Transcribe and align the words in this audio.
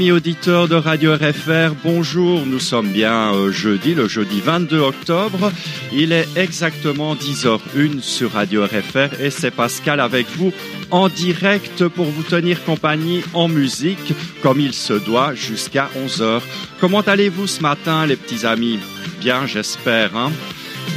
Amis 0.00 0.12
auditeurs 0.12 0.66
de 0.66 0.76
Radio 0.76 1.12
RFR, 1.12 1.74
bonjour. 1.84 2.46
Nous 2.46 2.58
sommes 2.58 2.88
bien 2.88 3.34
euh, 3.34 3.52
jeudi, 3.52 3.94
le 3.94 4.08
jeudi 4.08 4.40
22 4.40 4.78
octobre. 4.78 5.52
Il 5.92 6.12
est 6.12 6.26
exactement 6.36 7.14
10h01 7.14 8.00
sur 8.00 8.32
Radio 8.32 8.64
RFR 8.64 9.20
et 9.20 9.28
c'est 9.28 9.50
Pascal 9.50 10.00
avec 10.00 10.26
vous 10.38 10.54
en 10.90 11.10
direct 11.10 11.86
pour 11.88 12.06
vous 12.06 12.22
tenir 12.22 12.64
compagnie 12.64 13.22
en 13.34 13.48
musique 13.48 14.14
comme 14.42 14.58
il 14.58 14.72
se 14.72 14.94
doit 14.94 15.34
jusqu'à 15.34 15.90
11h. 16.02 16.40
Comment 16.80 17.02
allez-vous 17.02 17.46
ce 17.46 17.60
matin 17.60 18.06
les 18.06 18.16
petits 18.16 18.46
amis? 18.46 18.78
Bien, 19.20 19.46
j'espère. 19.46 20.16
Hein 20.16 20.32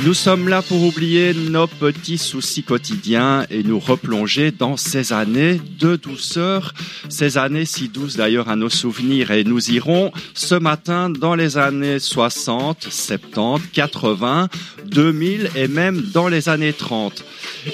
nous 0.06 0.14
sommes 0.14 0.50
là 0.50 0.62
pour 0.62 0.84
oublier 0.84 1.34
nos 1.34 1.68
petits 1.68 2.18
soucis 2.18 2.64
quotidiens 2.64 3.46
et 3.50 3.64
nous 3.64 3.80
replonger 3.80 4.52
dans 4.52 4.76
ces 4.76 5.14
années 5.14 5.62
de 5.80 5.96
douceur, 5.96 6.73
ces 7.09 7.38
années 7.38 7.66
si 7.66 7.88
douces 7.88 8.18
d'ailleurs 8.18 8.50
à 8.50 8.56
nos 8.56 8.70
souvenirs. 8.70 9.31
Et 9.31 9.44
nous 9.44 9.72
irons 9.72 10.12
ce 10.34 10.56
matin 10.56 11.09
dans 11.09 11.36
les 11.36 11.58
années 11.58 12.00
60, 12.00 12.88
70, 12.90 13.70
80, 13.72 14.50
2000 14.86 15.52
et 15.56 15.68
même 15.68 16.02
dans 16.14 16.28
les 16.28 16.50
années 16.50 16.74
30. 16.74 17.24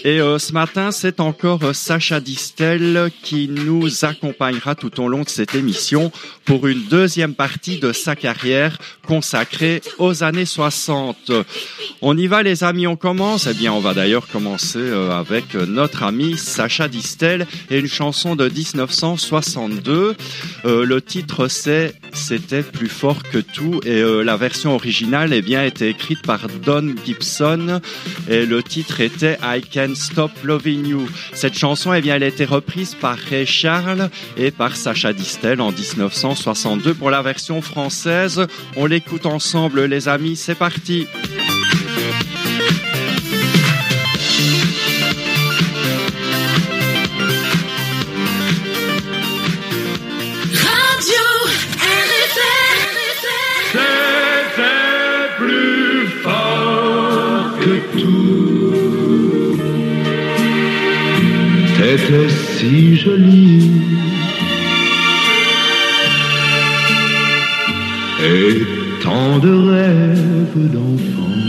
Et 0.03 0.21
euh, 0.21 0.37
ce 0.37 0.53
matin, 0.53 0.91
c'est 0.91 1.19
encore 1.19 1.63
euh, 1.63 1.73
Sacha 1.73 2.19
Distel 2.19 3.09
qui 3.23 3.47
nous 3.47 4.05
accompagnera 4.05 4.75
tout 4.75 5.01
au 5.01 5.07
long 5.07 5.23
de 5.23 5.29
cette 5.29 5.55
émission 5.55 6.11
pour 6.45 6.67
une 6.67 6.83
deuxième 6.83 7.33
partie 7.33 7.79
de 7.79 7.91
sa 7.91 8.15
carrière 8.15 8.77
consacrée 9.05 9.81
aux 9.97 10.23
années 10.23 10.45
60. 10.45 11.31
On 12.01 12.17
y 12.17 12.27
va 12.27 12.43
les 12.43 12.63
amis, 12.63 12.87
on 12.87 12.95
commence. 12.95 13.47
Eh 13.47 13.53
bien, 13.53 13.73
on 13.73 13.79
va 13.79 13.93
d'ailleurs 13.93 14.27
commencer 14.27 14.79
euh, 14.79 15.11
avec 15.11 15.55
notre 15.55 16.03
ami 16.03 16.37
Sacha 16.37 16.87
Distel 16.87 17.47
et 17.69 17.79
une 17.79 17.87
chanson 17.87 18.35
de 18.35 18.47
1962. 18.47 20.15
le 20.65 21.01
titre 21.01 21.47
c'est 21.47 21.93
C'était 22.13 22.63
plus 22.63 22.89
fort 22.89 23.23
que 23.23 23.39
tout 23.39 23.81
et 23.85 24.01
la 24.01 24.37
version 24.37 24.75
originale 24.75 25.33
eh 25.33 25.41
bien 25.41 25.63
était 25.63 25.89
écrite 25.89 26.21
par 26.21 26.47
Don 26.65 26.95
Gibson 27.05 27.81
et 28.27 28.45
le 28.45 28.61
titre 28.63 29.01
était 29.01 29.37
I 29.43 29.61
Can 29.61 29.78
Stop 29.95 30.31
Loving 30.43 30.85
You. 30.85 31.07
Cette 31.33 31.57
chanson, 31.57 31.93
eh 31.93 32.01
bien, 32.01 32.15
elle 32.15 32.23
a 32.23 32.27
été 32.27 32.45
reprise 32.45 32.95
par 32.95 33.17
Ray 33.17 33.45
Charles 33.45 34.09
et 34.37 34.51
par 34.51 34.75
Sacha 34.75 35.13
Distel 35.13 35.61
en 35.61 35.71
1962 35.71 36.93
pour 36.93 37.09
la 37.09 37.21
version 37.21 37.61
française. 37.61 38.45
On 38.75 38.85
l'écoute 38.85 39.25
ensemble, 39.25 39.85
les 39.85 40.07
amis. 40.07 40.35
C'est 40.35 40.55
parti. 40.55 41.07
Si 62.69 62.95
jolie. 62.97 63.71
Et 68.23 68.61
tant 69.01 69.39
de 69.39 69.53
rêves 69.71 70.65
d'enfants 70.73 71.39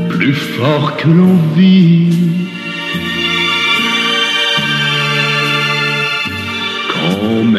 plus 0.09 0.39
fort 0.57 0.87
que 0.97 1.07
l'envie 1.07 2.38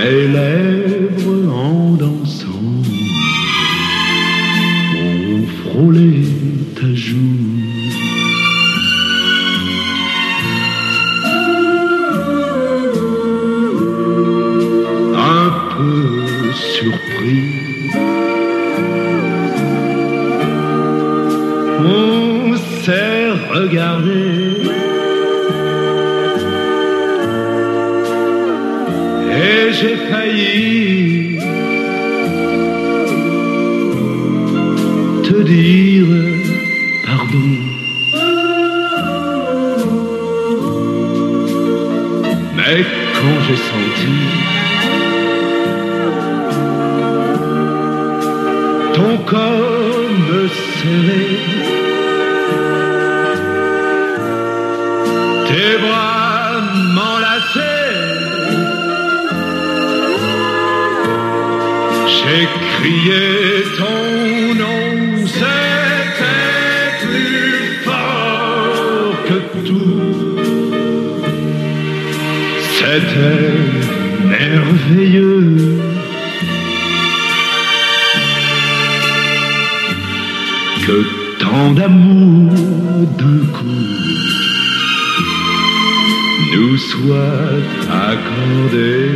mes 0.00 0.11
lèvres 0.11 0.50
tes 55.48 55.77
bras 55.78 56.60
m'enlacer. 56.94 57.80
J'ai 62.06 62.42
crié 62.72 63.24
ton 63.77 64.54
nom, 64.54 65.27
c'était 65.27 66.91
plus 67.04 67.60
fort 67.84 69.16
que 69.28 69.38
tout. 69.66 70.38
C'était 72.78 73.53
merveilleux. 74.24 75.70
D'amour 81.75 82.53
d'un 83.19 83.47
coup 83.53 84.01
nous 86.53 86.77
soit 86.77 87.63
accordé. 88.09 89.11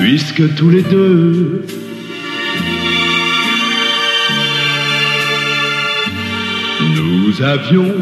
puisque 0.00 0.54
tous 0.56 0.68
les 0.68 0.82
deux 0.82 1.64
nous 6.96 7.42
avions 7.42 7.94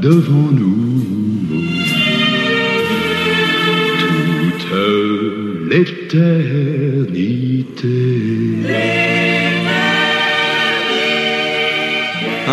devant 0.00 0.50
nous 0.52 0.89
Un 6.12 6.16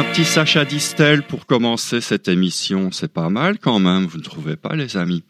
petit 0.03 0.25
Sacha 0.25 0.63
Distel 0.63 1.23
pour 1.23 1.47
commencer 1.47 2.01
cette 2.01 2.27
émission, 2.27 2.91
c'est 2.91 3.11
pas 3.11 3.29
mal 3.29 3.57
quand 3.57 3.79
même, 3.79 4.05
vous 4.05 4.19
ne 4.19 4.23
trouvez 4.23 4.57
pas 4.57 4.75
les 4.75 4.95
amis? 4.95 5.23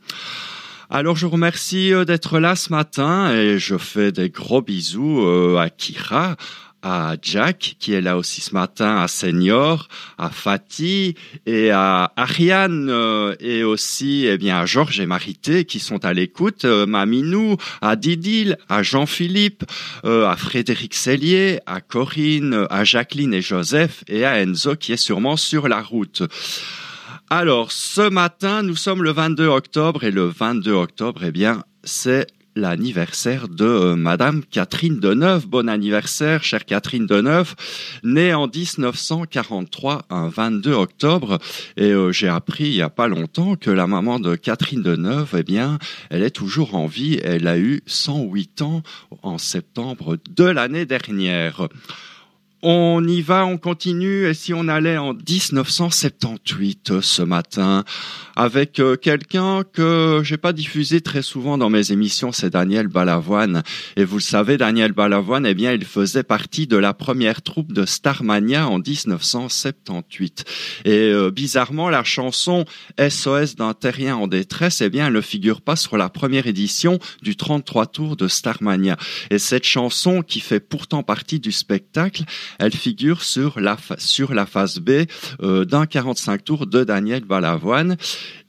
Alors 0.89 1.15
je 1.15 1.25
vous 1.25 1.31
remercie 1.31 1.93
euh, 1.93 2.03
d'être 2.03 2.39
là 2.39 2.57
ce 2.57 2.71
matin 2.71 3.33
et 3.33 3.59
je 3.59 3.77
fais 3.77 4.11
des 4.11 4.29
gros 4.29 4.61
bisous 4.61 5.21
euh, 5.21 5.57
à 5.57 5.69
Kira, 5.69 6.35
à 6.81 7.15
Jack 7.21 7.75
qui 7.79 7.93
est 7.93 8.01
là 8.01 8.17
aussi 8.17 8.41
ce 8.41 8.53
matin, 8.53 8.97
à 8.97 9.07
Senior, 9.07 9.87
à 10.17 10.29
Fatih 10.29 11.15
et 11.45 11.71
à 11.71 12.11
Ariane 12.15 12.89
euh, 12.89 13.35
et 13.39 13.63
aussi 13.63 14.25
eh 14.25 14.37
bien 14.37 14.59
à 14.59 14.65
Georges 14.65 14.99
et 14.99 15.05
Marité 15.05 15.65
qui 15.65 15.79
sont 15.79 16.05
à 16.05 16.13
l'écoute, 16.13 16.65
Maminou, 16.65 17.57
à 17.81 17.95
Didil, 17.95 18.57
à 18.69 18.83
Jean-Philippe, 18.83 19.63
à 20.03 20.35
Frédéric 20.37 20.93
Cellier, 20.93 21.59
à 21.65 21.81
Corinne, 21.81 22.67
à 22.69 22.83
Jacqueline 22.83 23.33
et 23.33 23.41
Joseph 23.41 24.03
et 24.07 24.25
à 24.25 24.41
Enzo 24.41 24.75
qui 24.75 24.93
est 24.93 24.97
sûrement 24.97 25.37
sur 25.37 25.67
la 25.67 25.81
route. 25.81 26.23
Alors, 27.29 27.73
ce 27.73 28.07
matin, 28.09 28.63
nous 28.63 28.77
sommes 28.77 29.03
le 29.03 29.11
22 29.11 29.47
octobre 29.47 30.05
et 30.05 30.11
le 30.11 30.27
22 30.27 30.71
octobre, 30.71 31.21
eh 31.25 31.31
bien, 31.31 31.63
c'est 31.83 32.25
l'anniversaire 32.57 33.47
de 33.47 33.65
euh, 33.65 33.95
Madame 33.95 34.43
Catherine 34.43 34.99
Deneuve. 34.99 35.47
Bon 35.47 35.69
anniversaire, 35.69 36.43
chère 36.43 36.65
Catherine 36.65 37.05
Deneuve, 37.05 37.55
née 38.03 38.33
en 38.33 38.47
1943, 38.47 40.05
un 40.09 40.27
22 40.27 40.73
octobre. 40.73 41.37
Et 41.77 41.91
euh, 41.91 42.11
j'ai 42.11 42.27
appris 42.27 42.65
il 42.65 42.73
y 42.73 42.81
a 42.81 42.89
pas 42.89 43.07
longtemps 43.07 43.55
que 43.55 43.69
la 43.69 43.87
maman 43.87 44.19
de 44.19 44.35
Catherine 44.35 44.81
Deneuve, 44.81 45.35
eh 45.37 45.43
bien, 45.43 45.77
elle 46.09 46.23
est 46.23 46.31
toujours 46.31 46.75
en 46.75 46.87
vie. 46.87 47.19
Elle 47.23 47.47
a 47.47 47.57
eu 47.57 47.81
108 47.85 48.61
ans 48.63 48.83
en 49.21 49.37
septembre 49.37 50.17
de 50.35 50.45
l'année 50.45 50.85
dernière. 50.85 51.67
On 52.63 53.07
y 53.07 53.21
va, 53.21 53.45
on 53.45 53.57
continue. 53.57 54.25
Et 54.25 54.33
si 54.33 54.53
on 54.53 54.67
allait 54.67 54.97
en 54.97 55.13
1978 55.13 57.01
ce 57.01 57.21
matin 57.21 57.83
avec 58.35 58.79
euh, 58.79 58.95
quelqu'un 58.95 59.63
que 59.63 60.21
j'ai 60.23 60.37
pas 60.37 60.53
diffusé 60.53 61.01
très 61.01 61.21
souvent 61.21 61.57
dans 61.57 61.69
mes 61.69 61.91
émissions, 61.91 62.31
c'est 62.31 62.49
Daniel 62.49 62.87
Balavoine. 62.87 63.61
Et 63.95 64.03
vous 64.03 64.17
le 64.17 64.21
savez, 64.21 64.57
Daniel 64.57 64.91
Balavoine, 64.91 65.45
eh 65.45 65.53
bien, 65.53 65.71
il 65.71 65.85
faisait 65.85 66.23
partie 66.23 66.65
de 66.65 66.77
la 66.77 66.93
première 66.93 67.43
troupe 67.43 67.73
de 67.73 67.85
Starmania 67.85 68.67
en 68.67 68.79
1978. 68.79 70.45
Et 70.85 70.91
euh, 70.91 71.29
bizarrement, 71.29 71.89
la 71.89 72.03
chanson 72.03 72.65
SOS 72.99 73.55
d'un 73.55 73.73
terrien 73.73 74.15
en 74.15 74.27
détresse, 74.27 74.81
eh 74.81 74.89
bien, 74.89 75.07
elle 75.07 75.13
ne 75.13 75.21
figure 75.21 75.61
pas 75.61 75.75
sur 75.75 75.97
la 75.97 76.09
première 76.09 76.47
édition 76.47 76.97
du 77.21 77.35
33 77.35 77.85
tours 77.87 78.17
de 78.17 78.27
Starmania. 78.27 78.97
Et 79.29 79.37
cette 79.37 79.65
chanson, 79.65 80.21
qui 80.21 80.39
fait 80.39 80.59
pourtant 80.59 81.03
partie 81.03 81.39
du 81.39 81.51
spectacle, 81.51 82.23
elle 82.59 82.73
figure 82.73 83.23
sur 83.23 83.59
la, 83.59 83.77
phase 83.77 84.79
B 84.79 85.05
euh, 85.41 85.65
d'un 85.65 85.85
45 85.85 86.43
tours 86.43 86.67
de 86.67 86.83
Daniel 86.83 87.23
Balavoine. 87.23 87.97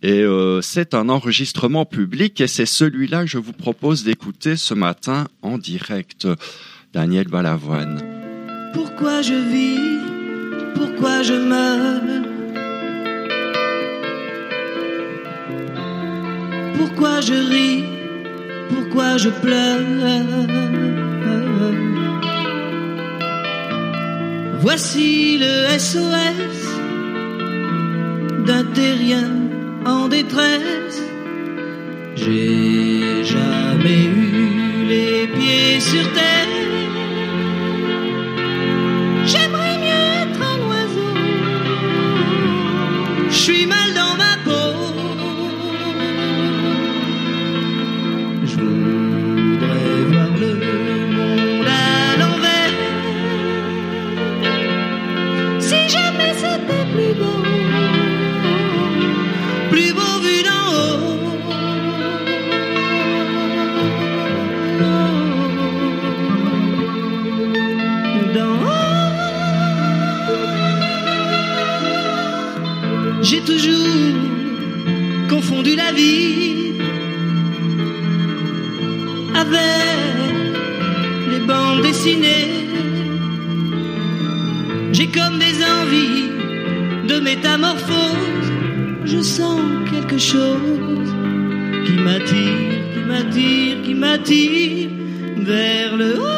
Et 0.02 0.22
euh, 0.22 0.60
c'est 0.62 0.94
un 0.94 1.08
enregistrement 1.08 1.84
public 1.84 2.40
et 2.40 2.46
c'est 2.46 2.66
celui-là 2.66 3.22
que 3.22 3.30
je 3.30 3.38
vous 3.38 3.52
propose 3.52 4.04
d'écouter 4.04 4.56
ce 4.56 4.74
matin 4.74 5.26
en 5.42 5.58
direct. 5.58 6.26
Daniel 6.92 7.28
Balavoine. 7.28 8.02
Pourquoi 8.72 9.22
je 9.22 9.34
vis? 9.34 9.98
Pourquoi 10.74 11.22
je 11.22 11.34
meurs? 11.34 12.00
Pourquoi 16.78 17.20
je 17.20 17.34
ris? 17.34 17.84
Pourquoi 18.68 19.18
je 19.18 19.28
pleure? 19.28 19.78
Voici 24.60 25.38
le 25.38 25.78
SOS 25.78 26.60
d'un 28.44 28.64
terrien 28.64 29.30
en 29.86 30.08
détresse. 30.08 31.00
J'ai 32.16 33.22
jamais 33.24 34.04
eu 34.04 34.84
les 34.88 35.28
pieds 35.28 35.78
sur 35.78 36.12
terre. 36.12 36.48
J'aimerais 39.26 39.78
mieux 39.78 40.06
être 40.22 40.42
un 40.52 40.58
oiseau. 40.70 41.14
Je 43.30 43.36
suis 43.36 43.66
mal 43.66 43.87
avec 79.34 80.18
les 81.30 81.40
bandes 81.40 81.82
dessinées. 81.82 82.68
J'ai 84.92 85.08
comme 85.08 85.38
des 85.38 85.56
envies 85.76 86.28
de 87.08 87.20
métamorphose. 87.20 88.48
Je 89.04 89.20
sens 89.20 89.60
quelque 89.90 90.18
chose 90.18 91.10
qui 91.86 91.92
m'attire, 92.06 92.72
qui 92.92 93.00
m'attire, 93.10 93.82
qui 93.84 93.94
m'attire 93.94 94.90
vers 95.38 95.96
le 95.96 96.20
haut. 96.20 96.37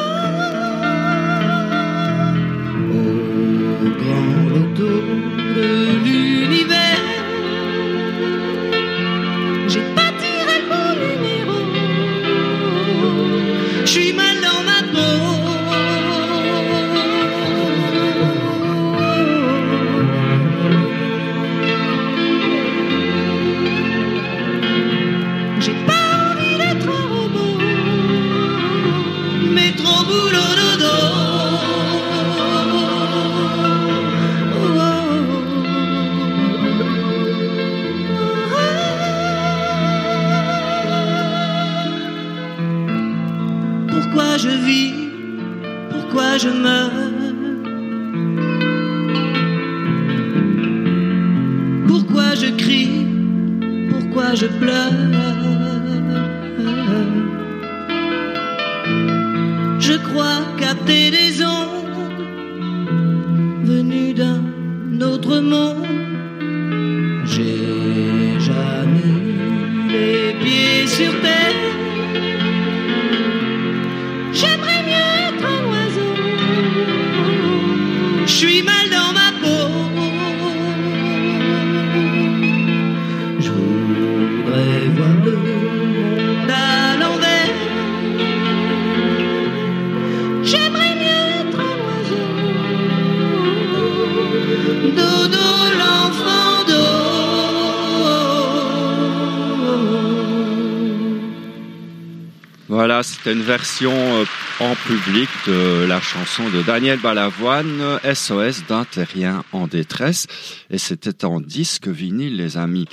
Version 103.50 103.92
euh, 103.92 104.24
en 104.60 104.76
public 104.76 105.28
de 105.48 105.84
la 105.84 106.00
chanson 106.00 106.48
de 106.50 106.62
Daniel 106.62 107.00
Balavoine, 107.00 107.98
SOS 108.04 108.62
d'un 108.68 108.84
terrien 108.84 109.42
en 109.50 109.66
détresse. 109.66 110.28
Et 110.70 110.78
c'était 110.78 111.24
en 111.24 111.40
disque 111.40 111.88
vinyle, 111.88 112.36
les 112.36 112.56
amis. 112.56 112.86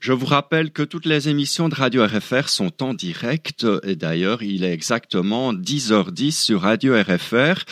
Je 0.00 0.12
vous 0.12 0.26
rappelle 0.26 0.70
que 0.70 0.84
toutes 0.84 1.06
les 1.06 1.28
émissions 1.28 1.68
de 1.68 1.74
Radio 1.74 2.04
RFR 2.04 2.48
sont 2.48 2.84
en 2.84 2.94
direct 2.94 3.66
et 3.82 3.96
d'ailleurs 3.96 4.44
il 4.44 4.62
est 4.62 4.72
exactement 4.72 5.52
10h10 5.52 6.30
sur 6.30 6.60
Radio 6.60 6.94
RFR 6.94 7.64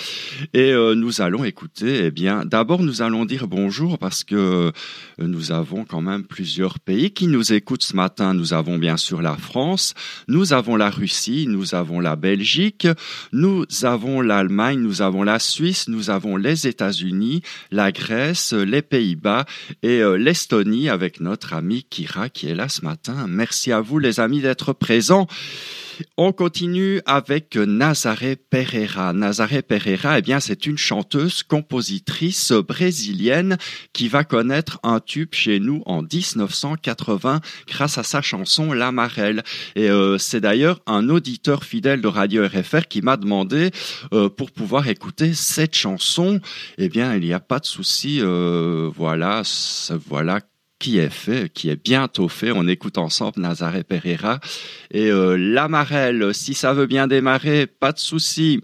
et 0.52 0.72
euh, 0.72 0.96
nous 0.96 1.20
allons 1.20 1.44
écouter, 1.44 2.06
eh 2.06 2.10
bien 2.10 2.44
d'abord 2.44 2.82
nous 2.82 3.00
allons 3.00 3.26
dire 3.26 3.46
bonjour 3.46 3.98
parce 3.98 4.24
que 4.24 4.34
euh, 4.34 4.72
nous 5.18 5.52
avons 5.52 5.84
quand 5.84 6.00
même 6.00 6.24
plusieurs 6.24 6.80
pays 6.80 7.12
qui 7.12 7.28
nous 7.28 7.52
écoutent 7.52 7.84
ce 7.84 7.94
matin. 7.94 8.34
Nous 8.34 8.52
avons 8.52 8.76
bien 8.76 8.96
sûr 8.96 9.22
la 9.22 9.36
France, 9.36 9.94
nous 10.26 10.52
avons 10.52 10.74
la 10.74 10.90
Russie, 10.90 11.46
nous 11.48 11.76
avons 11.76 12.00
la 12.00 12.16
Belgique, 12.16 12.88
nous 13.32 13.64
avons 13.82 14.20
l'Allemagne, 14.20 14.80
nous 14.80 15.00
avons 15.00 15.22
la 15.22 15.38
Suisse, 15.38 15.86
nous 15.88 16.10
avons 16.10 16.36
les 16.36 16.66
États-Unis, 16.66 17.42
la 17.70 17.92
Grèce, 17.92 18.52
les 18.52 18.82
Pays-Bas 18.82 19.44
et 19.84 20.00
euh, 20.00 20.16
l'Estonie 20.16 20.88
avec 20.88 21.20
notre 21.20 21.54
ami 21.54 21.84
Kira 21.88 22.15
Qui 22.32 22.48
est 22.48 22.54
là 22.54 22.68
ce 22.68 22.82
matin. 22.82 23.26
Merci 23.28 23.72
à 23.72 23.80
vous 23.80 23.98
les 23.98 24.20
amis 24.20 24.40
d'être 24.40 24.72
présents. 24.72 25.26
On 26.16 26.32
continue 26.32 27.00
avec 27.06 27.56
Nazaré 27.56 28.36
Pereira. 28.36 29.12
Nazaré 29.12 29.62
Pereira, 29.62 30.18
eh 30.18 30.22
bien, 30.22 30.40
c'est 30.40 30.66
une 30.66 30.78
chanteuse, 30.78 31.42
compositrice 31.42 32.52
brésilienne 32.52 33.56
qui 33.92 34.08
va 34.08 34.24
connaître 34.24 34.78
un 34.82 35.00
tube 35.00 35.30
chez 35.32 35.60
nous 35.60 35.82
en 35.86 36.02
1980 36.02 37.40
grâce 37.68 37.98
à 37.98 38.02
sa 38.02 38.20
chanson 38.22 38.72
La 38.72 38.92
Marelle. 38.92 39.42
Et 39.74 39.90
euh, 39.90 40.18
c'est 40.18 40.40
d'ailleurs 40.40 40.80
un 40.86 41.08
auditeur 41.08 41.64
fidèle 41.64 42.00
de 42.00 42.08
Radio 42.08 42.46
RFR 42.46 42.86
qui 42.88 43.02
m'a 43.02 43.16
demandé 43.16 43.70
euh, 44.12 44.28
pour 44.28 44.50
pouvoir 44.50 44.88
écouter 44.88 45.34
cette 45.34 45.74
chanson. 45.74 46.40
Eh 46.78 46.88
bien, 46.88 47.14
il 47.14 47.22
n'y 47.22 47.32
a 47.32 47.40
pas 47.40 47.58
de 47.58 47.66
souci. 47.66 48.20
Euh, 48.20 48.90
voilà, 48.94 49.42
voilà 50.06 50.40
qui 50.78 50.98
est 50.98 51.10
fait, 51.10 51.52
qui 51.52 51.70
est 51.70 51.82
bientôt 51.82 52.28
fait. 52.28 52.52
On 52.52 52.66
écoute 52.68 52.98
ensemble 52.98 53.40
Nazaré 53.40 53.82
Pereira 53.82 54.40
et 54.90 55.10
euh. 55.10 56.32
Si 56.32 56.54
ça 56.54 56.72
veut 56.72 56.86
bien 56.86 57.06
démarrer, 57.06 57.66
pas 57.66 57.92
de 57.92 57.98
souci. 57.98 58.60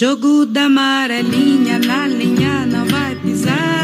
Jogo 0.00 0.46
da 0.46 0.64
amarelinha 0.64 1.78
na 1.78 2.06
linha 2.06 2.64
não 2.64 2.86
vai 2.86 3.14
pisar. 3.16 3.79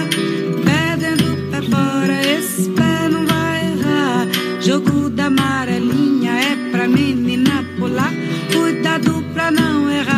não 9.50 9.90
errar. 9.90 10.15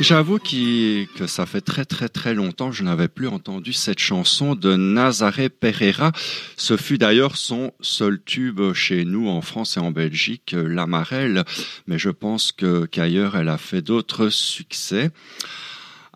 J'avoue 0.00 0.38
que 0.38 1.26
ça 1.26 1.44
fait 1.44 1.60
très 1.60 1.84
très 1.84 2.08
très 2.08 2.32
longtemps 2.32 2.70
que 2.70 2.76
je 2.76 2.84
n'avais 2.84 3.08
plus 3.08 3.26
entendu 3.26 3.72
cette 3.72 3.98
chanson 3.98 4.54
de 4.54 4.76
Nazaré 4.76 5.48
Pereira. 5.48 6.12
Ce 6.56 6.76
fut 6.76 6.98
d'ailleurs 6.98 7.36
son 7.36 7.72
seul 7.80 8.22
tube 8.24 8.60
chez 8.74 9.04
nous 9.04 9.28
en 9.28 9.40
France 9.40 9.76
et 9.76 9.80
en 9.80 9.90
Belgique, 9.90 10.54
euh, 10.54 10.68
L'Amarelle, 10.68 11.44
mais 11.88 11.98
je 11.98 12.10
pense 12.10 12.52
qu'ailleurs 12.52 13.36
elle 13.36 13.48
a 13.48 13.58
fait 13.58 13.82
d'autres 13.82 14.28
succès. 14.28 15.10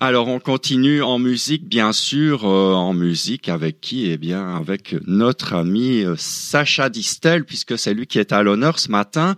Alors 0.04 0.26
on 0.26 0.40
continue 0.40 1.00
en 1.00 1.20
musique, 1.20 1.68
bien 1.68 1.92
sûr, 1.92 2.44
euh, 2.44 2.74
en 2.74 2.92
musique 2.92 3.48
avec 3.48 3.80
qui? 3.80 4.10
Eh 4.10 4.16
bien 4.16 4.56
avec 4.56 4.96
notre 5.06 5.54
ami 5.54 6.02
euh, 6.02 6.16
Sacha 6.18 6.88
Distel, 6.88 7.44
puisque 7.44 7.78
c'est 7.78 7.94
lui 7.94 8.08
qui 8.08 8.18
est 8.18 8.32
à 8.32 8.42
l'honneur 8.42 8.80
ce 8.80 8.90
matin. 8.90 9.36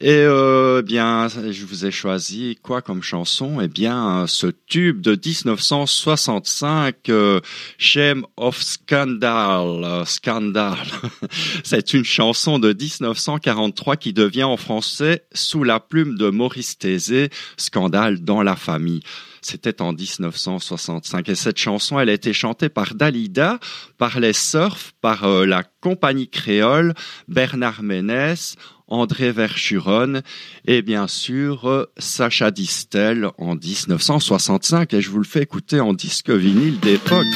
Et 0.00 0.12
euh, 0.12 0.82
bien, 0.82 1.26
je 1.26 1.66
vous 1.66 1.84
ai 1.84 1.90
choisi 1.90 2.56
quoi 2.62 2.80
comme 2.80 3.02
chanson? 3.02 3.60
Eh 3.60 3.66
bien, 3.66 4.28
ce 4.28 4.46
tube 4.68 5.00
de 5.00 5.16
1965, 5.16 7.08
euh, 7.08 7.40
Shame 7.76 8.24
of 8.36 8.62
Scandal. 8.62 10.04
Scandal. 10.06 10.78
C'est 11.64 11.92
une 11.92 12.04
chanson 12.04 12.60
de 12.60 12.72
1943 12.72 13.96
qui 13.96 14.12
devient 14.12 14.44
en 14.44 14.56
français 14.56 15.24
sous 15.32 15.64
la 15.64 15.80
plume 15.80 16.16
de 16.16 16.30
Maurice 16.30 16.78
Thésée, 16.78 17.30
Scandale 17.56 18.20
dans 18.20 18.44
la 18.44 18.54
famille. 18.54 19.02
C'était 19.42 19.82
en 19.82 19.92
1965 19.92 21.28
et 21.28 21.34
cette 21.34 21.58
chanson, 21.58 21.98
elle 21.98 22.08
a 22.08 22.12
été 22.12 22.32
chantée 22.32 22.68
par 22.68 22.94
Dalida, 22.94 23.58
par 23.98 24.20
les 24.20 24.32
Surf, 24.32 24.92
par 25.00 25.24
euh, 25.24 25.44
la 25.44 25.64
compagnie 25.80 26.28
créole, 26.28 26.94
Bernard 27.28 27.82
Ménès, 27.82 28.56
André 28.88 29.32
Verschuron 29.32 30.20
et 30.66 30.82
bien 30.82 31.08
sûr 31.08 31.68
euh, 31.68 31.86
Sacha 31.96 32.50
Distel 32.50 33.30
en 33.38 33.54
1965 33.54 34.92
et 34.94 35.00
je 35.00 35.10
vous 35.10 35.18
le 35.18 35.24
fais 35.24 35.42
écouter 35.42 35.80
en 35.80 35.92
disque 35.92 36.30
vinyle 36.30 36.78
d'époque. 36.78 37.26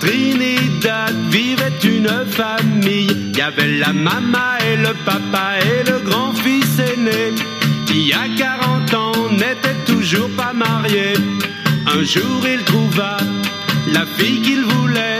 Trinidad 0.00 1.14
vivait 1.30 1.78
une 1.84 2.10
famille. 2.26 3.30
Il 3.30 3.36
y 3.36 3.40
avait 3.40 3.78
la 3.78 3.92
maman 3.92 4.56
et 4.66 4.76
le 4.76 4.94
papa 5.04 5.54
et 5.60 5.90
le 5.90 5.98
grand-fils 6.00 6.78
aîné. 6.78 7.34
Qui 7.86 8.12
à 8.12 8.28
40 8.36 8.94
ans 8.94 9.30
n'était 9.30 9.78
toujours 9.86 10.28
pas 10.36 10.52
marié. 10.52 11.14
Un 11.86 12.02
jour 12.04 12.40
il 12.46 12.62
trouva 12.64 13.16
la 13.92 14.04
fille 14.16 14.42
qu'il 14.42 14.64
voulait. 14.64 15.18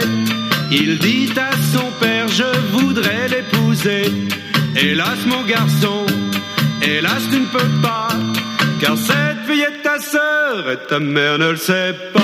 Il 0.71 0.99
dit 0.99 1.31
à 1.37 1.51
son 1.73 1.91
père, 1.99 2.27
je 2.27 2.77
voudrais 2.77 3.27
l'épouser. 3.27 4.03
Hélas 4.75 5.25
mon 5.25 5.43
garçon, 5.43 6.05
hélas 6.81 7.23
tu 7.31 7.39
ne 7.39 7.45
peux 7.47 7.81
pas. 7.81 8.09
Car 8.79 8.97
cette 8.97 9.45
fille 9.47 9.61
est 9.61 9.81
ta 9.81 9.99
sœur 9.99 10.71
et 10.71 10.77
ta 10.87 10.99
mère 10.99 11.39
ne 11.39 11.51
le 11.51 11.57
sait 11.57 11.95
pas. 12.13 12.19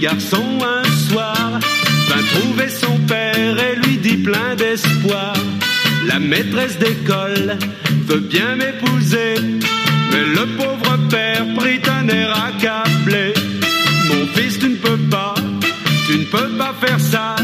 Garçon 0.00 0.58
un 0.62 0.90
soir 1.08 1.60
vint 2.08 2.40
trouver 2.40 2.68
son 2.68 2.96
père 3.06 3.56
et 3.58 3.76
lui 3.76 3.98
dit 3.98 4.16
plein 4.16 4.54
d'espoir. 4.56 5.34
La 6.06 6.18
maîtresse 6.18 6.78
d'école 6.78 7.58
veut 8.06 8.20
bien 8.20 8.56
m'épouser, 8.56 9.34
mais 10.10 10.24
le 10.24 10.46
pauvre 10.56 10.96
père 11.10 11.44
prit 11.54 11.82
un 11.98 12.08
air 12.08 12.30
accablé. 12.48 13.34
Mon 14.08 14.26
fils, 14.34 14.58
tu 14.58 14.70
ne 14.70 14.76
peux 14.76 15.02
pas, 15.10 15.34
tu 16.06 16.18
ne 16.18 16.24
peux 16.24 16.48
pas 16.56 16.74
faire 16.80 16.98
ça, 16.98 17.36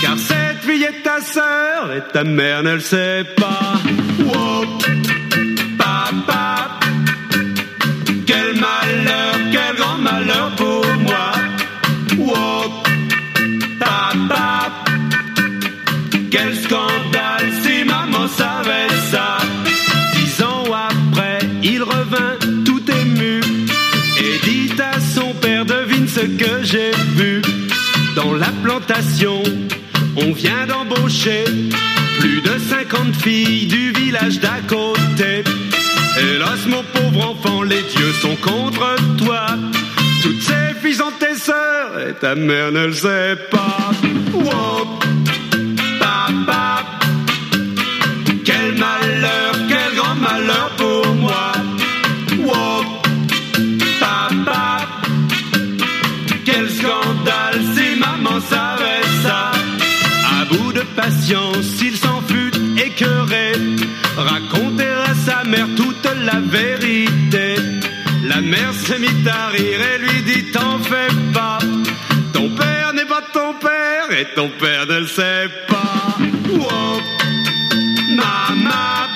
car 0.00 0.16
cette 0.16 0.62
fille 0.62 0.84
est 0.84 1.02
ta 1.02 1.20
sœur 1.20 1.92
et 1.94 2.12
ta 2.12 2.24
mère 2.24 2.62
ne 2.62 2.74
le 2.74 2.80
sait 2.80 3.24
pas. 3.36 3.74
Ce 26.22 26.26
que 26.26 26.62
j'ai 26.62 26.92
vu. 27.16 27.42
Dans 28.14 28.34
la 28.34 28.50
plantation, 28.62 29.42
on 30.16 30.32
vient 30.32 30.66
d'embaucher 30.66 31.44
plus 32.20 32.40
de 32.42 32.58
50 32.58 33.16
filles 33.16 33.66
du 33.66 33.92
village 33.92 34.38
d'à 34.38 34.60
côté. 34.68 35.42
Hélas, 36.18 36.66
mon 36.68 36.84
pauvre 36.94 37.30
enfant, 37.30 37.62
les 37.62 37.82
dieux 37.94 38.12
sont 38.20 38.36
contre 38.36 38.96
toi. 39.16 39.46
Toutes 40.22 40.42
ces 40.42 40.74
filles 40.80 40.94
sont 40.94 41.12
tes 41.18 41.34
sœurs 41.34 42.08
et 42.08 42.14
ta 42.14 42.34
mère 42.34 42.70
ne 42.70 42.86
le 42.86 42.92
sait 42.92 43.36
pas. 43.50 43.90
Papa, 45.98 46.81
patience, 60.94 61.80
il 61.82 61.96
s'en 61.96 62.20
fut 62.22 62.52
écœuré. 62.78 63.52
Raconter 64.16 64.92
à 65.10 65.14
sa 65.14 65.44
mère 65.44 65.68
toute 65.76 66.06
la 66.24 66.40
vérité. 66.40 67.56
La 68.24 68.40
mère 68.40 68.72
se 68.74 68.94
mit 68.94 69.28
à 69.28 69.48
rire 69.48 69.80
et 69.94 69.98
lui 69.98 70.22
dit 70.22 70.50
T'en 70.52 70.78
fais 70.78 71.08
pas. 71.32 71.58
Ton 72.32 72.50
père 72.50 72.92
n'est 72.94 73.04
pas 73.04 73.22
ton 73.32 73.54
père 73.54 74.18
et 74.18 74.26
ton 74.34 74.48
père 74.60 74.86
ne 74.86 75.00
le 75.00 75.06
sait 75.06 75.48
pas. 75.68 76.16
Wow. 76.50 77.00
Maman, 78.14 79.08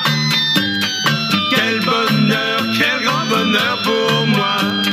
quel 1.54 1.80
bonheur, 1.80 2.58
quel 2.78 3.04
grand 3.04 3.26
bonheur 3.28 3.78
pour 3.84 4.26
moi. 4.26 4.86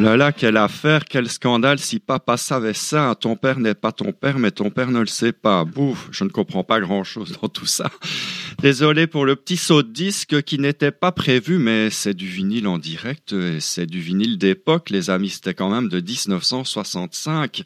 Là, 0.00 0.16
là, 0.16 0.32
quelle 0.32 0.56
affaire, 0.56 1.04
quel 1.04 1.28
scandale. 1.28 1.78
Si 1.78 1.98
papa 1.98 2.38
savait 2.38 2.72
ça, 2.72 3.14
ton 3.20 3.36
père 3.36 3.58
n'est 3.58 3.74
pas 3.74 3.92
ton 3.92 4.12
père, 4.12 4.38
mais 4.38 4.50
ton 4.50 4.70
père 4.70 4.90
ne 4.90 5.00
le 5.00 5.06
sait 5.06 5.32
pas. 5.32 5.66
Bouf, 5.66 6.08
je 6.10 6.24
ne 6.24 6.30
comprends 6.30 6.64
pas 6.64 6.80
grand-chose 6.80 7.36
dans 7.42 7.48
tout 7.48 7.66
ça. 7.66 7.90
Désolé 8.62 9.06
pour 9.06 9.24
le 9.26 9.36
petit 9.36 9.56
saut 9.56 9.82
de 9.82 9.90
disque 9.90 10.42
qui 10.42 10.58
n'était 10.58 10.90
pas 10.90 11.12
prévu, 11.12 11.58
mais 11.58 11.90
c'est 11.90 12.14
du 12.14 12.26
vinyle 12.26 12.66
en 12.66 12.78
direct 12.78 13.32
et 13.32 13.58
c'est 13.60 13.86
du 13.86 14.00
vinyle 14.00 14.38
d'époque. 14.38 14.90
Les 14.90 15.10
amis, 15.10 15.30
c'était 15.30 15.54
quand 15.54 15.70
même 15.70 15.88
de 15.88 16.00
1965. 16.00 17.62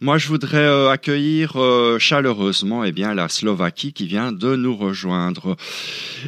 Moi, 0.00 0.18
je 0.18 0.28
voudrais 0.28 0.58
euh, 0.58 0.90
accueillir 0.90 1.56
euh, 1.56 1.98
chaleureusement 1.98 2.84
eh 2.84 2.92
bien, 2.92 3.14
la 3.14 3.28
Slovaquie 3.28 3.92
qui 3.92 4.06
vient 4.06 4.32
de 4.32 4.56
nous 4.56 4.76
rejoindre. 4.76 5.56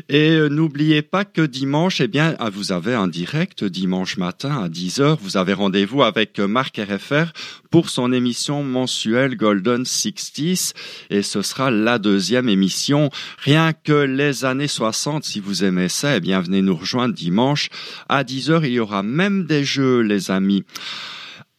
Et 0.08 0.30
euh, 0.30 0.48
n'oubliez 0.48 1.02
pas 1.02 1.24
que 1.24 1.42
dimanche, 1.42 2.00
eh 2.00 2.08
bien, 2.08 2.36
ah, 2.38 2.50
vous 2.50 2.72
avez 2.72 2.94
un 2.94 3.08
direct 3.08 3.64
dimanche 3.64 4.16
matin 4.16 4.62
à 4.62 4.68
10h. 4.68 5.16
Vous 5.20 5.36
rendez-vous 5.52 6.02
avec 6.02 6.38
Marc 6.38 6.78
RFR 6.78 7.32
pour 7.70 7.90
son 7.90 8.12
émission 8.12 8.62
mensuelle 8.62 9.36
Golden 9.36 9.82
60s. 9.82 10.72
Et 11.10 11.22
ce 11.22 11.42
sera 11.42 11.70
la 11.70 11.98
deuxième 11.98 12.48
émission. 12.48 13.10
Rien 13.38 13.72
que 13.72 13.92
les 13.92 14.44
années 14.44 14.68
60, 14.68 15.24
si 15.24 15.40
vous 15.40 15.64
aimez 15.64 15.88
ça, 15.88 16.16
eh 16.16 16.20
bien, 16.20 16.40
venez 16.40 16.62
nous 16.62 16.76
rejoindre 16.76 17.14
dimanche 17.14 17.68
à 18.08 18.24
10h. 18.24 18.60
Il 18.64 18.72
y 18.72 18.80
aura 18.80 19.02
même 19.02 19.44
des 19.44 19.64
jeux, 19.64 20.00
les 20.00 20.30
amis. 20.30 20.64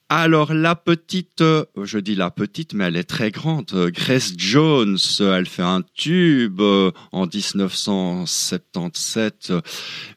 Alors 0.07 0.53
la 0.53 0.75
petite, 0.75 1.41
euh, 1.41 1.65
je 1.81 1.97
dis 1.97 2.13
la 2.13 2.29
petite, 2.29 2.75
mais 2.75 2.83
elle 2.83 2.95
est 2.95 3.05
très 3.05 3.31
grande, 3.31 3.71
euh, 3.73 3.89
Grace 3.89 4.33
Jones, 4.37 4.99
euh, 5.19 5.35
elle 5.35 5.47
fait 5.47 5.63
un 5.63 5.81
tube 5.95 6.61
en 6.61 7.25
1977, 7.25 9.47
euh, 9.49 9.61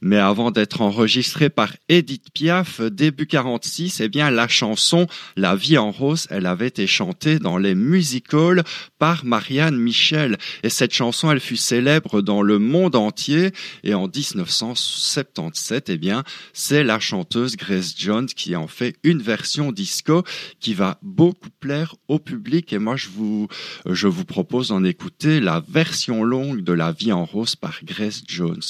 mais 0.02 0.18
avant 0.18 0.50
d'être 0.50 0.82
enregistrée 0.82 1.48
par 1.48 1.74
Edith 1.88 2.26
Piaf, 2.34 2.82
début 2.82 3.26
46, 3.26 4.02
eh 4.02 4.10
bien 4.10 4.30
la 4.30 4.46
chanson 4.46 5.06
La 5.36 5.56
vie 5.56 5.78
en 5.78 5.90
rose, 5.90 6.26
elle 6.28 6.44
avait 6.44 6.66
été 6.66 6.86
chantée 6.86 7.38
dans 7.38 7.56
les 7.56 7.74
musicals 7.74 8.64
par 8.98 9.24
Marianne 9.24 9.78
Michel, 9.78 10.36
et 10.62 10.68
cette 10.68 10.92
chanson, 10.92 11.30
elle 11.30 11.40
fut 11.40 11.56
célèbre 11.56 12.20
dans 12.20 12.42
le 12.42 12.58
monde 12.58 12.94
entier, 12.94 13.52
et 13.84 13.94
en 13.94 14.06
1977, 14.06 15.88
eh 15.88 15.96
bien 15.96 16.24
c'est 16.52 16.84
la 16.84 17.00
chanteuse 17.00 17.56
Grace 17.56 17.94
Jones 17.96 18.26
qui 18.26 18.54
en 18.54 18.66
fait 18.66 18.94
une 19.02 19.22
version 19.22 19.72
disco 19.78 20.24
qui 20.58 20.74
va 20.74 20.98
beaucoup 21.02 21.50
plaire 21.60 21.94
au 22.08 22.18
public 22.18 22.72
et 22.72 22.78
moi 22.78 22.96
je 22.96 23.08
vous 23.08 23.46
je 23.86 24.08
vous 24.08 24.24
propose 24.24 24.68
d'en 24.68 24.82
écouter 24.82 25.38
la 25.38 25.62
version 25.68 26.24
longue 26.24 26.62
de 26.62 26.72
La 26.72 26.90
vie 26.90 27.12
en 27.12 27.24
rose 27.24 27.54
par 27.54 27.84
Grace 27.84 28.22
Jones. 28.26 28.62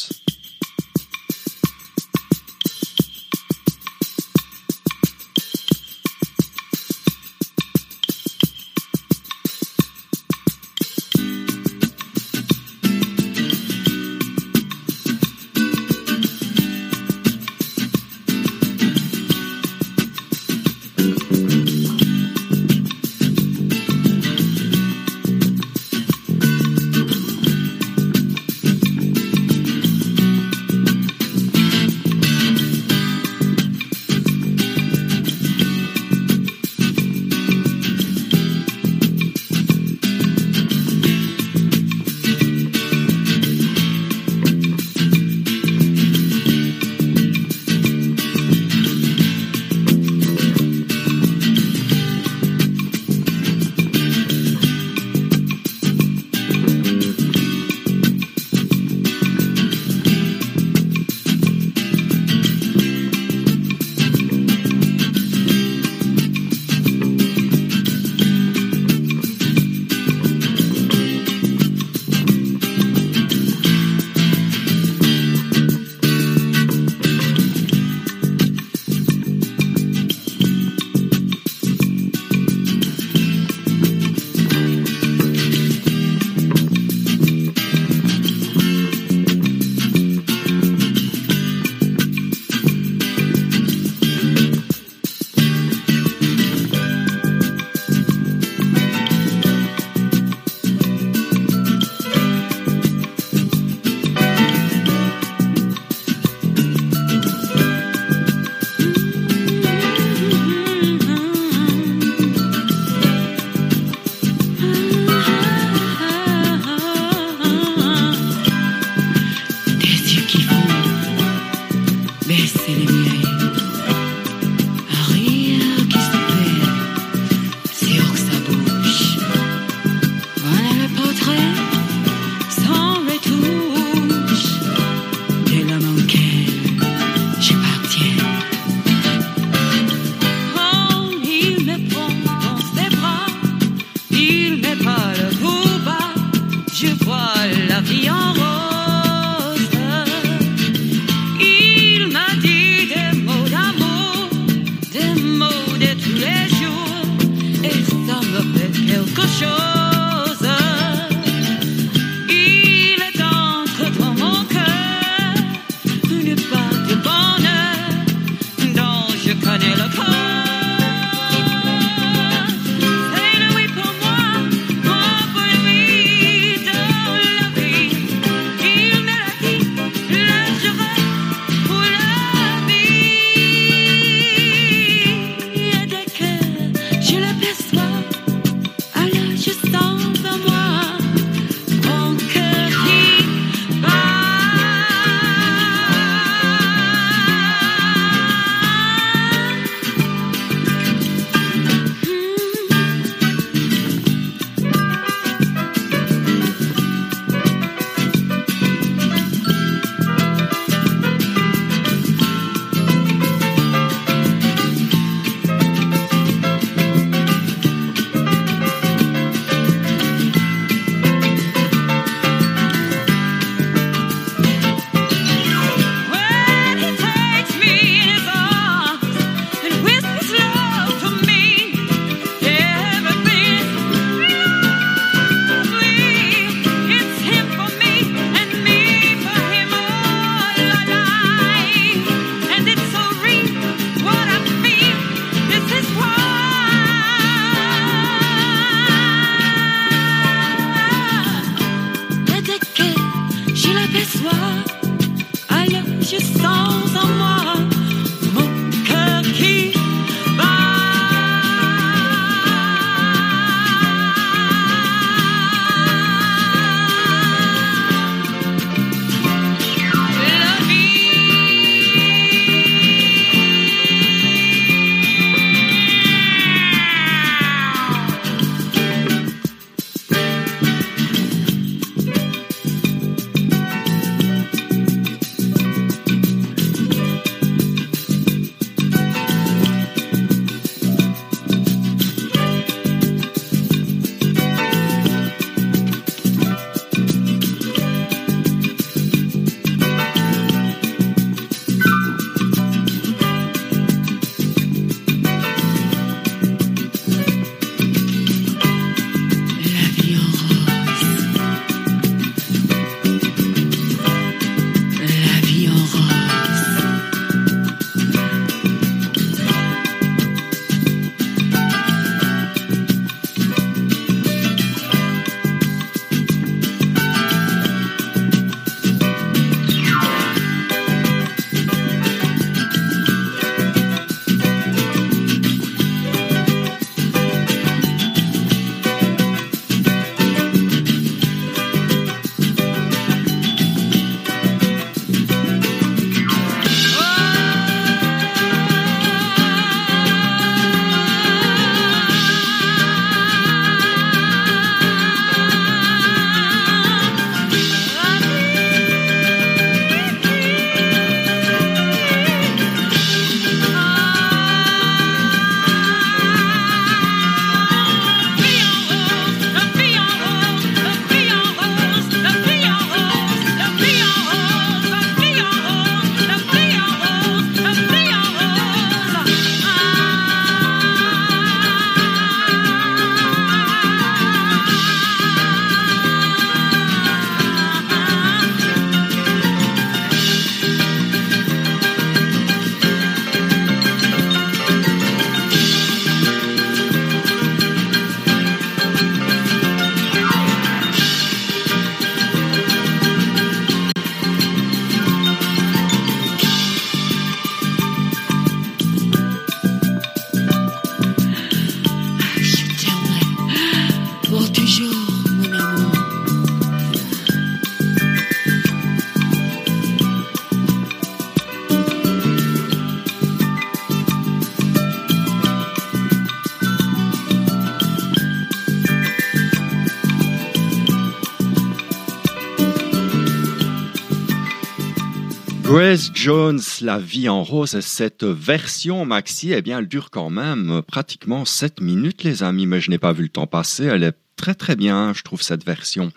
Grace 435.88 436.10
Jones, 436.12 436.60
La 436.82 436.98
vie 436.98 437.30
en 437.30 437.42
rose, 437.42 437.80
cette 437.80 438.22
version 438.22 439.06
maxi, 439.06 439.54
eh 439.54 439.62
bien, 439.62 439.78
elle 439.78 439.88
dure 439.88 440.10
quand 440.10 440.28
même 440.28 440.82
pratiquement 440.86 441.46
7 441.46 441.80
minutes, 441.80 442.24
les 442.24 442.42
amis, 442.42 442.66
mais 442.66 442.78
je 442.78 442.90
n'ai 442.90 442.98
pas 442.98 443.14
vu 443.14 443.22
le 443.22 443.28
temps 443.30 443.46
passer. 443.46 443.84
Elle 443.86 444.02
est 444.02 444.14
très 444.38 444.54
très 444.54 444.76
bien, 444.76 445.12
je 445.14 445.22
trouve 445.22 445.42
cette 445.42 445.64
version. 445.66 446.10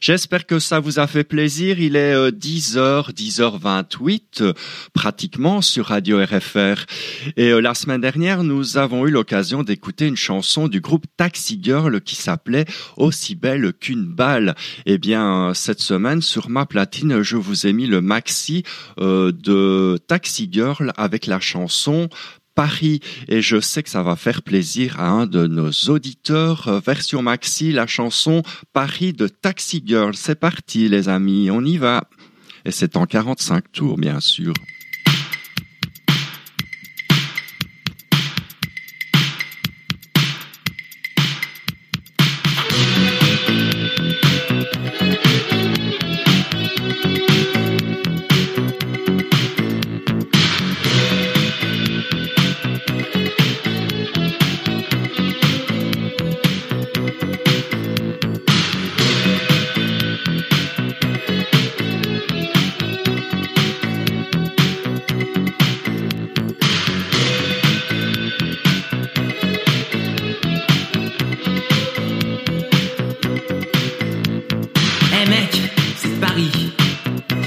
J'espère 0.00 0.46
que 0.46 0.58
ça 0.58 0.80
vous 0.80 0.98
a 0.98 1.06
fait 1.06 1.24
plaisir. 1.24 1.78
Il 1.80 1.96
est 1.96 2.14
euh, 2.14 2.30
10h, 2.30 3.12
10h28 3.12 4.22
euh, 4.40 4.52
pratiquement 4.94 5.60
sur 5.60 5.86
Radio 5.86 6.18
RFR. 6.24 6.86
Et 7.36 7.50
euh, 7.50 7.60
la 7.60 7.74
semaine 7.74 8.00
dernière, 8.00 8.44
nous 8.44 8.78
avons 8.78 9.06
eu 9.06 9.10
l'occasion 9.10 9.64
d'écouter 9.64 10.06
une 10.06 10.16
chanson 10.16 10.68
du 10.68 10.80
groupe 10.80 11.04
Taxi 11.16 11.58
Girl 11.60 12.00
qui 12.00 12.14
s'appelait 12.14 12.64
Aussi 12.96 13.34
belle 13.34 13.72
qu'une 13.72 14.04
balle. 14.04 14.54
Eh 14.86 14.98
bien, 14.98 15.48
euh, 15.48 15.54
cette 15.54 15.80
semaine, 15.80 16.22
sur 16.22 16.48
ma 16.48 16.66
platine, 16.66 17.22
je 17.22 17.36
vous 17.36 17.66
ai 17.66 17.72
mis 17.72 17.86
le 17.86 18.00
maxi 18.00 18.62
euh, 19.00 19.32
de 19.32 19.98
Taxi 20.06 20.48
Girl 20.50 20.92
avec 20.96 21.26
la 21.26 21.40
chanson 21.40 22.08
Paris 22.56 23.00
et 23.28 23.42
je 23.42 23.60
sais 23.60 23.84
que 23.84 23.90
ça 23.90 24.02
va 24.02 24.16
faire 24.16 24.42
plaisir 24.42 24.98
à 24.98 25.08
un 25.08 25.26
de 25.26 25.46
nos 25.46 25.70
auditeurs. 25.88 26.66
Euh, 26.66 26.80
Version 26.80 27.22
maxi, 27.22 27.70
la 27.70 27.86
chanson 27.86 28.42
Paris 28.72 29.12
de 29.12 29.28
Taxi 29.28 29.82
Girl. 29.86 30.16
C'est 30.16 30.40
parti 30.40 30.88
les 30.88 31.08
amis, 31.08 31.50
on 31.52 31.64
y 31.64 31.76
va. 31.76 32.08
Et 32.64 32.72
c'est 32.72 32.96
en 32.96 33.06
45 33.06 33.70
tours 33.70 33.98
bien 33.98 34.18
sûr. 34.20 34.54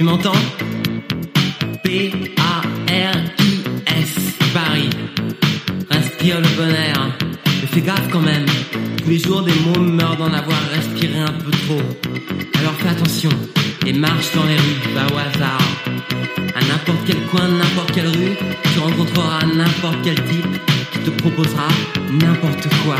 M'entends 0.09 0.31
P-A-R-I-S, 1.83 2.31
Paris. 4.53 4.89
Respire 5.91 6.41
le 6.41 6.47
bon 6.57 6.69
air. 6.69 7.17
Mais 7.45 7.67
fais 7.67 7.81
gaffe 7.81 8.09
quand 8.11 8.21
même. 8.21 8.45
Tous 8.97 9.09
les 9.09 9.19
jours, 9.19 9.43
des 9.43 9.53
mômes 9.65 9.93
meurent 9.93 10.17
d'en 10.17 10.33
avoir 10.33 10.59
respiré 10.73 11.19
un 11.19 11.31
peu 11.31 11.51
trop. 11.51 11.81
Alors 12.59 12.73
fais 12.79 12.89
attention 12.89 13.29
et 13.85 13.93
marche 13.93 14.33
dans 14.33 14.45
les 14.45 14.55
rues, 14.55 14.81
pas 14.95 15.13
au 15.13 15.17
hasard. 15.17 15.61
À 16.55 16.61
n'importe 16.61 17.01
quel 17.05 17.21
coin, 17.27 17.47
n'importe 17.47 17.91
quelle 17.91 18.07
rue, 18.07 18.35
tu 18.73 18.79
rencontreras 18.79 19.45
n'importe 19.45 19.97
quel 20.03 20.15
type 20.15 20.59
qui 20.91 20.99
te 20.99 21.11
proposera 21.11 21.67
n'importe 22.11 22.67
quoi. 22.83 22.97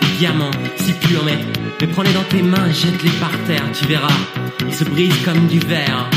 Des 0.00 0.18
diamants, 0.18 0.52
si 0.76 0.92
purs, 0.92 1.24
mais, 1.24 1.38
mais 1.80 1.86
prends-les 1.88 2.12
dans 2.12 2.24
tes 2.24 2.42
mains, 2.42 2.70
jette-les 2.70 3.10
par 3.18 3.32
terre, 3.46 3.64
tu 3.72 3.86
verras. 3.86 4.18
Ils 4.66 4.74
se 4.74 4.84
brisent 4.84 5.24
comme 5.24 5.46
du 5.46 5.58
verre. 5.60 6.08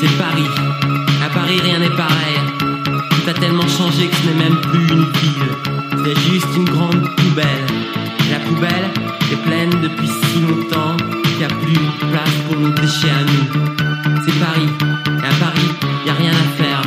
C'est 0.00 0.16
Paris. 0.16 0.48
À 1.22 1.28
Paris, 1.28 1.60
rien 1.62 1.78
n'est 1.78 1.90
pareil. 1.90 2.38
Tout 3.10 3.28
a 3.28 3.34
tellement 3.34 3.68
changé 3.68 4.08
que 4.08 4.16
ce 4.16 4.28
n'est 4.28 4.44
même 4.44 4.58
plus 4.62 4.86
une 4.88 5.04
ville. 5.04 5.52
C'est 6.02 6.18
juste 6.30 6.46
une 6.56 6.64
grande 6.64 7.06
poubelle. 7.16 7.66
La 8.30 8.38
poubelle 8.38 8.90
est 9.30 9.36
pleine 9.46 9.70
depuis 9.82 10.08
si 10.08 10.40
longtemps 10.40 10.96
qu'il 11.22 11.36
n'y 11.36 11.44
a 11.44 11.48
plus 11.48 11.74
de 11.74 12.12
place 12.12 12.34
pour 12.48 12.58
nos 12.58 12.70
déchets 12.70 13.10
à 13.10 13.24
nous. 13.24 14.22
C'est 14.24 14.38
Paris. 14.40 14.70
Et 15.22 15.26
à 15.26 15.34
Paris, 15.38 15.70
y 16.06 16.08
a 16.08 16.14
rien 16.14 16.32
à 16.32 16.62
faire. 16.62 16.82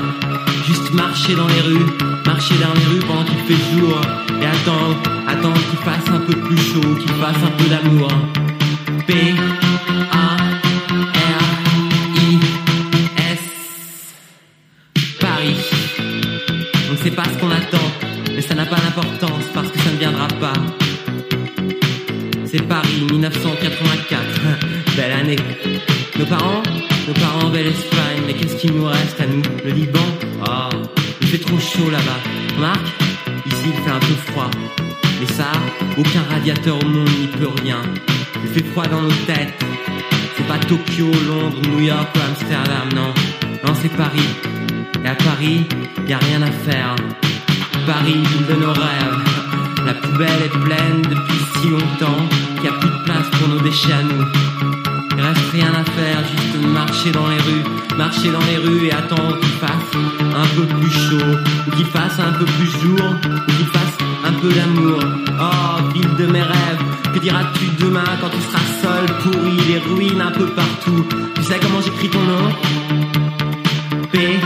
Juste 0.66 0.92
marcher 0.94 1.36
dans 1.36 1.48
les 1.48 1.62
rues, 1.62 1.86
marcher 2.26 2.56
dans 2.56 2.74
les 2.74 2.86
rues 2.96 3.06
pendant 3.08 3.26
qu'il 3.26 3.38
fait 3.46 3.78
jour. 3.78 4.02
Et 4.42 4.46
attendre, 4.46 4.98
attendre 5.28 5.62
qu'il 5.70 5.80
fasse 5.80 6.10
un 6.12 6.20
peu 6.20 6.34
plus 6.34 6.58
chaud, 6.58 6.96
qu'il 6.96 7.12
fasse 7.12 7.38
un 7.46 7.52
peu 7.58 7.70
d'amour. 7.70 8.10
Belle 27.54 27.68
Espagne, 27.68 28.24
mais 28.26 28.34
qu'est-ce 28.34 28.56
qu'il 28.56 28.74
nous 28.74 28.86
reste 28.86 29.22
à 29.22 29.28
nous 29.28 29.44
Le 29.64 29.72
Liban? 29.72 30.00
Ah, 30.48 30.70
il 31.22 31.28
fait 31.28 31.38
trop 31.38 31.60
chaud 31.60 31.90
là-bas. 31.92 32.20
Marc 32.60 32.82
Ici 33.46 33.66
il 33.68 33.84
fait 33.84 33.92
un 33.92 34.00
peu 34.00 34.16
froid. 34.32 34.50
Mais 35.20 35.28
ça, 35.28 35.52
aucun 35.98 36.24
radiateur 36.32 36.78
au 36.84 36.88
monde 36.88 37.10
n'y 37.10 37.28
peut 37.28 37.50
rien. 37.62 37.82
Il 38.44 38.50
fait 38.50 38.66
froid 38.72 38.88
dans 38.88 39.04
nos 39.04 39.18
têtes. 39.28 39.64
C'est 40.36 40.48
pas 40.48 40.58
Tokyo, 40.58 41.06
Londres, 41.28 41.58
New 41.70 41.82
York 41.82 42.08
ou 42.16 42.20
Amsterdam, 42.28 42.90
non. 42.96 43.14
Non, 43.66 43.74
c'est 43.80 43.96
Paris. 43.96 44.30
Et 45.04 45.08
à 45.08 45.16
Paris, 45.16 45.68
y 46.08 46.14
a 46.14 46.18
rien 46.18 46.42
à 46.42 46.52
faire. 46.52 46.96
Paris, 47.86 48.14
ville 48.14 48.48
de 48.48 48.56
nos 48.66 48.74
rêves. 48.74 49.86
La 49.86 49.94
poubelle 49.94 50.42
est 50.46 50.60
pleine 50.66 51.02
depuis 51.04 51.42
si 51.62 51.70
longtemps 51.70 52.24
qu'il 52.56 52.62
n'y 52.64 52.70
a 52.70 52.80
plus 52.80 52.90
de 52.90 53.04
place 53.06 53.30
pour 53.38 53.48
nos 53.48 53.60
déchets 53.60 53.94
à 53.94 54.02
nous. 54.02 54.63
Rien 55.54 55.72
à 55.74 55.84
faire, 55.84 56.20
juste 56.32 56.66
marcher 56.68 57.12
dans 57.12 57.28
les 57.28 57.38
rues, 57.38 57.64
marcher 57.98 58.32
dans 58.32 58.42
les 58.42 58.58
rues 58.58 58.88
et 58.88 58.92
attendre 58.92 59.40
qu'il 59.40 59.52
fasse 59.52 59.94
un 60.36 60.48
peu 60.56 60.66
plus 60.66 60.92
chaud, 60.92 61.38
ou 61.68 61.72
qu'il 61.72 61.86
fasse 61.86 62.20
un 62.20 62.34
peu 62.34 62.44
plus 62.44 62.66
jour, 62.82 63.00
ou 63.00 63.52
qu'il 63.52 63.68
fasse 63.68 63.98
un 64.26 64.34
peu 64.34 64.52
d'amour. 64.52 65.00
Oh, 65.40 65.94
ville 65.94 66.16
de 66.18 66.26
mes 66.26 66.42
rêves, 66.42 66.84
que 67.14 67.20
diras-tu 67.20 67.66
demain 67.80 68.04
quand 68.20 68.30
tu 68.30 68.42
seras 68.42 68.64
seul, 68.82 69.06
pourri, 69.22 69.58
les 69.68 69.78
ruines 69.78 70.22
un 70.22 70.32
peu 70.32 70.48
partout. 70.48 71.06
Tu 71.36 71.44
sais 71.44 71.60
comment 71.62 71.82
j'écris 71.82 72.10
ton 72.10 72.24
nom? 72.24 72.50
P 74.12 74.40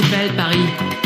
Paris 0.00 0.32
Paris 0.32 1.01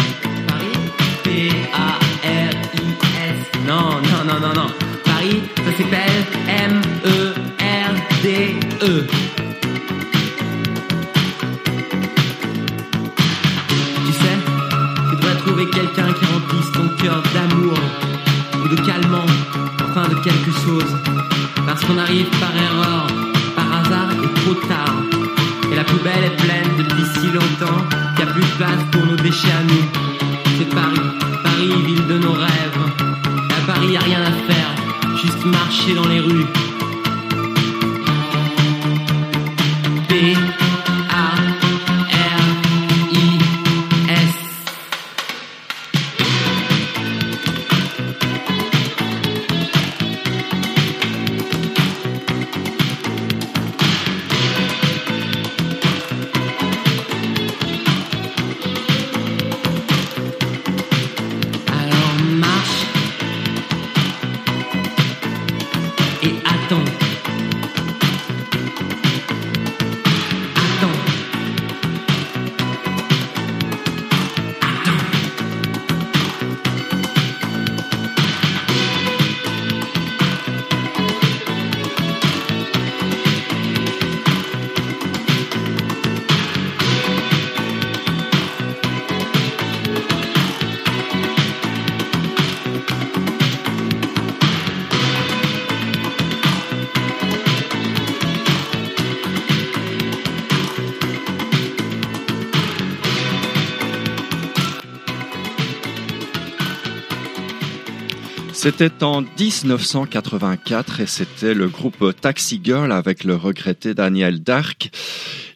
C'était 108.56 109.04
en 109.04 109.20
1984 109.20 111.00
et 111.00 111.06
c'était 111.06 111.52
le 111.52 111.68
groupe 111.68 112.18
Taxi 112.18 112.58
Girl 112.64 112.90
avec 112.90 113.22
le 113.22 113.36
regretté 113.36 113.92
Daniel 113.92 114.42
Dark. 114.42 114.90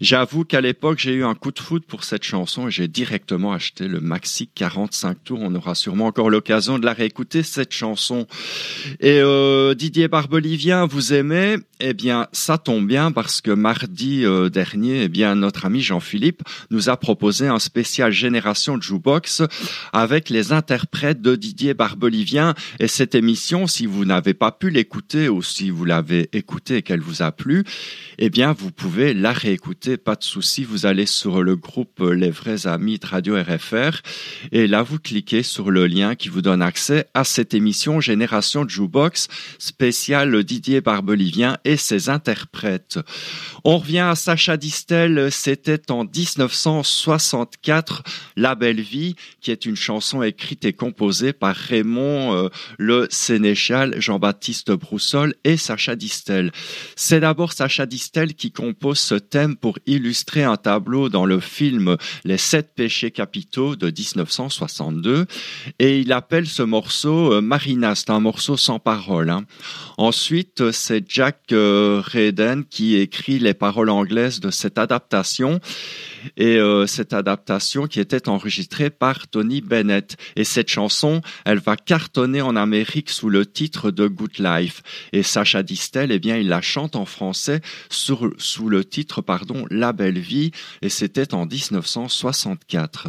J'avoue 0.01 0.45
qu'à 0.45 0.63
l'époque, 0.63 0.99
j'ai 0.99 1.13
eu 1.13 1.25
un 1.25 1.35
coup 1.35 1.53
de 1.53 1.59
foudre 1.59 1.85
pour 1.87 2.05
cette 2.05 2.23
chanson 2.23 2.69
et 2.69 2.71
j'ai 2.71 2.89
directement 2.89 3.53
acheté 3.53 3.87
le 3.87 4.01
maxi 4.01 4.49
45 4.49 5.25
tours. 5.25 5.41
On 5.43 5.55
aura 5.55 5.75
sûrement 5.75 6.07
encore 6.07 6.31
l'occasion 6.31 6.79
de 6.79 6.87
la 6.87 6.95
réécouter, 6.95 7.43
cette 7.43 7.73
chanson. 7.73 8.27
Et 9.01 9.21
euh, 9.21 9.75
Didier 9.75 10.09
Barbelivien, 10.09 10.87
vous 10.87 11.13
aimez? 11.13 11.57
Eh 11.81 11.93
bien, 11.93 12.29
ça 12.33 12.57
tombe 12.57 12.87
bien 12.87 13.13
parce 13.13 13.41
que 13.43 13.51
mardi 13.51 14.25
euh, 14.25 14.49
dernier, 14.49 15.03
eh 15.03 15.09
bien, 15.09 15.35
notre 15.35 15.67
ami 15.67 15.81
Jean-Philippe 15.83 16.43
nous 16.71 16.89
a 16.89 16.97
proposé 16.97 17.49
un 17.49 17.59
spécial 17.59 18.11
Génération 18.11 18.81
Jukebox 18.81 19.43
avec 19.93 20.31
les 20.31 20.53
interprètes 20.53 21.21
de 21.21 21.37
Didier 21.37 21.75
Barbelivien. 21.75 22.55
Et 22.79 22.89
cette 22.89 23.15
émission, 23.15 23.67
si 23.67 23.85
vous 23.85 24.07
n'avez 24.07 24.35
pas 24.35 24.53
pu 24.53 24.71
l'écouter 24.71 25.29
ou 25.29 25.43
si 25.43 25.69
vous 25.69 25.85
l'avez 25.85 26.31
écoutée 26.33 26.79
et 26.79 26.83
qu'elle 26.83 27.01
vous 27.01 27.23
a 27.23 27.33
plu, 27.33 27.65
eh 28.19 28.31
bien, 28.31 28.53
vous 28.53 28.71
pouvez 28.71 29.13
la 29.15 29.33
réécouter 29.33 29.90
pas 29.97 30.17
de 30.17 30.25
souci, 30.25 30.65
vous 30.65 30.87
allez 30.87 31.07
sur 31.07 31.43
le 31.43 31.57
groupe 31.57 32.01
Les 32.01 32.31
vrais 32.31 32.67
amis 32.67 32.99
de 32.99 33.07
Radio 33.07 33.37
RFR 33.37 34.01
et 34.53 34.67
là 34.67 34.83
vous 34.83 34.99
cliquez 34.99 35.43
sur 35.43 35.71
le 35.71 35.87
lien 35.87 36.15
qui 36.15 36.29
vous 36.29 36.43
donne 36.43 36.63
accès 36.63 37.07
à 37.15 37.25
cette 37.25 37.55
émission 37.55 38.01
Génération 38.01 38.69
Jukebox 38.69 39.29
spéciale 39.59 40.45
Didier 40.45 40.81
Barbelivien 40.81 41.59
et 41.65 41.77
ses 41.77 42.09
interprètes. 42.09 42.99
On 43.65 43.79
revient 43.79 43.99
à 43.99 44.15
Sacha 44.15 44.57
Distel, 44.57 45.31
c'était 45.33 45.91
en 45.91 46.05
1964 46.05 48.03
La 48.37 48.55
Belle 48.55 48.81
Vie 48.81 49.17
qui 49.41 49.51
est 49.51 49.67
une 49.67 49.77
chanson 49.77 50.23
écrite 50.23 50.65
et 50.65 50.73
composée 50.73 51.33
par 51.33 51.57
Raymond 51.57 52.35
euh, 52.35 52.49
le 52.79 53.07
Sénéchal, 53.11 54.01
Jean-Baptiste 54.01 54.71
Broussol 54.73 55.35
et 55.45 55.57
Sacha 55.57 55.97
Distel. 55.97 56.53
C'est 56.97 57.21
d'abord 57.21 57.53
Sacha 57.53 57.87
Distel 57.87 58.35
qui 58.35 58.53
compose 58.53 58.99
ce 58.99 59.15
thème 59.15 59.57
pour 59.57 59.79
illustrer 59.87 60.45
un 60.45 60.57
tableau 60.57 61.09
dans 61.09 61.27
le 61.27 61.41
film 61.41 61.97
Les 62.25 62.39
sept 62.39 62.75
péchés 62.75 63.11
capitaux 63.11 63.77
de 63.77 63.87
1962 63.87 65.27
et 65.79 66.01
il 66.01 66.13
appelle 66.13 66.47
ce 66.47 66.63
morceau 66.63 67.33
euh, 67.35 67.41
Marina, 67.41 67.95
c'est 67.95 68.11
un 68.11 68.21
morceau 68.21 68.57
sans 68.57 68.79
parole. 68.79 69.31
hein. 69.31 69.45
Ensuite, 69.99 70.71
c'est 70.73 71.05
Jack 71.09 71.53
euh, 71.53 72.03
Redden 72.05 72.65
qui 72.65 72.97
écrit 72.97 73.39
les 73.39 73.55
paroles 73.55 73.91
anglaises 73.91 74.41
de 74.41 74.51
cette 74.51 74.79
adaptation 74.79 75.61
et 76.37 76.57
euh, 76.57 76.87
cette 76.87 77.13
adaptation 77.13 77.87
qui 77.87 78.01
était 78.01 78.29
enregistrée 78.29 78.91
par 78.91 79.29
Tony 79.29 79.61
Bennett. 79.61 80.17
Et 80.37 80.45
cette 80.45 80.69
chanson, 80.69 81.21
elle 81.45 81.59
va 81.59 81.77
cartonner 81.77 82.43
en 82.43 82.57
Amérique 82.57 83.11
sous 83.11 83.29
le 83.29 83.47
titre 83.47 83.91
de 83.91 84.07
Good 84.07 84.39
Life. 84.39 84.83
Et 85.13 85.23
Sacha 85.23 85.63
Distel, 85.63 86.13
eh 86.13 86.19
bien, 86.19 86.37
il 86.37 86.49
la 86.49 86.61
chante 86.61 86.97
en 86.97 87.05
français 87.05 87.61
sous 87.89 88.69
le 88.69 88.85
titre, 88.85 89.23
pardon, 89.23 89.67
La 89.71 89.93
Belle 89.93 90.19
Vie. 90.19 90.51
Et 90.83 90.89
c'était 90.89 91.35
en 91.35 91.47
1964. 91.47 93.09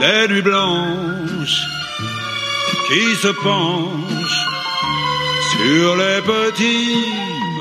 Des 0.00 0.28
nuits 0.28 0.42
blanches 0.42 1.62
qui 2.88 3.14
se 3.22 3.28
penchent 3.28 4.44
sur 5.52 5.96
les 5.96 6.20
petits 6.22 6.96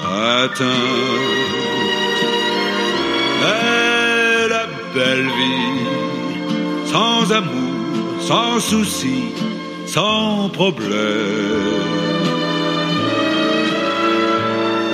matins. 0.01 0.89
Mais 3.41 4.47
la 4.55 4.65
belle 4.95 5.29
vie, 5.39 5.85
sans 6.91 7.31
amour, 7.31 8.21
sans 8.21 8.59
souci, 8.59 9.23
sans 9.85 10.49
problème. 10.49 11.83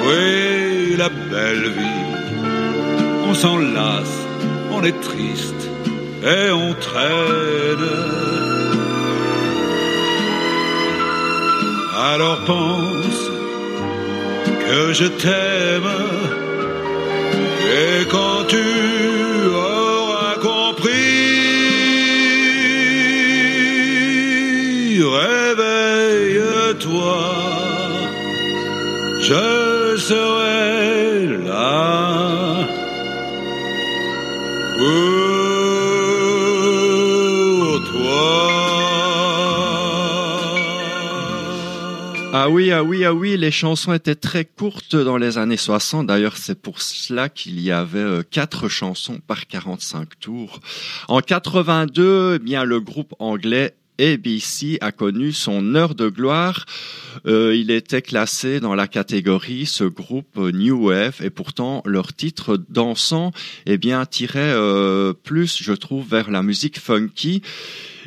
Oui, 0.05 0.95
la 0.97 1.09
belle 1.09 1.69
vie, 1.77 2.09
on 3.27 3.33
s'enlace, 3.33 4.17
on 4.71 4.83
est 4.83 4.99
triste 5.01 5.58
et 6.23 6.51
on 6.51 6.73
traîne. 6.73 7.87
Alors 12.11 12.39
pense 12.45 13.21
que 14.65 14.93
je 14.93 15.05
t'aime. 15.05 15.91
Et 17.71 18.05
quand 18.09 18.45
tu 18.47 18.65
auras 19.53 20.35
compris, 20.41 20.89
réveille-toi. 25.19 26.39
Je 29.21 29.97
serai 29.97 31.27
là 31.45 31.89
Ah 42.49 42.51
oui, 42.51 42.71
ah 42.71 42.83
oui, 42.83 43.05
ah 43.05 43.13
oui, 43.13 43.37
les 43.37 43.51
chansons 43.51 43.93
étaient 43.93 44.15
très 44.15 44.43
courtes 44.43 44.95
dans 44.95 45.17
les 45.17 45.37
années 45.37 45.55
60. 45.55 46.07
D'ailleurs, 46.07 46.35
c'est 46.35 46.59
pour 46.59 46.81
cela 46.81 47.29
qu'il 47.29 47.59
y 47.59 47.69
avait 47.71 47.99
euh, 47.99 48.23
quatre 48.23 48.67
chansons 48.67 49.19
par 49.27 49.45
45 49.45 50.17
tours. 50.19 50.59
En 51.09 51.21
82, 51.21 52.37
eh 52.37 52.39
bien, 52.39 52.63
le 52.63 52.79
groupe 52.79 53.13
anglais 53.19 53.75
ABC 53.99 54.77
a 54.81 54.91
connu 54.91 55.31
son 55.31 55.75
heure 55.75 55.95
de 55.95 56.09
gloire. 56.09 56.65
Euh, 57.25 57.55
il 57.55 57.71
était 57.71 58.01
classé 58.01 58.59
dans 58.59 58.75
la 58.75 58.87
catégorie 58.87 59.65
ce 59.65 59.83
groupe 59.83 60.37
euh, 60.37 60.51
New 60.51 60.87
Wave 60.87 61.17
et 61.21 61.29
pourtant 61.29 61.81
leur 61.85 62.13
titre 62.13 62.57
dansant 62.69 63.31
eh 63.65 63.77
bien 63.77 64.05
tirait 64.05 64.39
euh, 64.39 65.13
plus 65.13 65.61
je 65.61 65.73
trouve 65.73 66.07
vers 66.07 66.31
la 66.31 66.43
musique 66.43 66.79
funky 66.79 67.41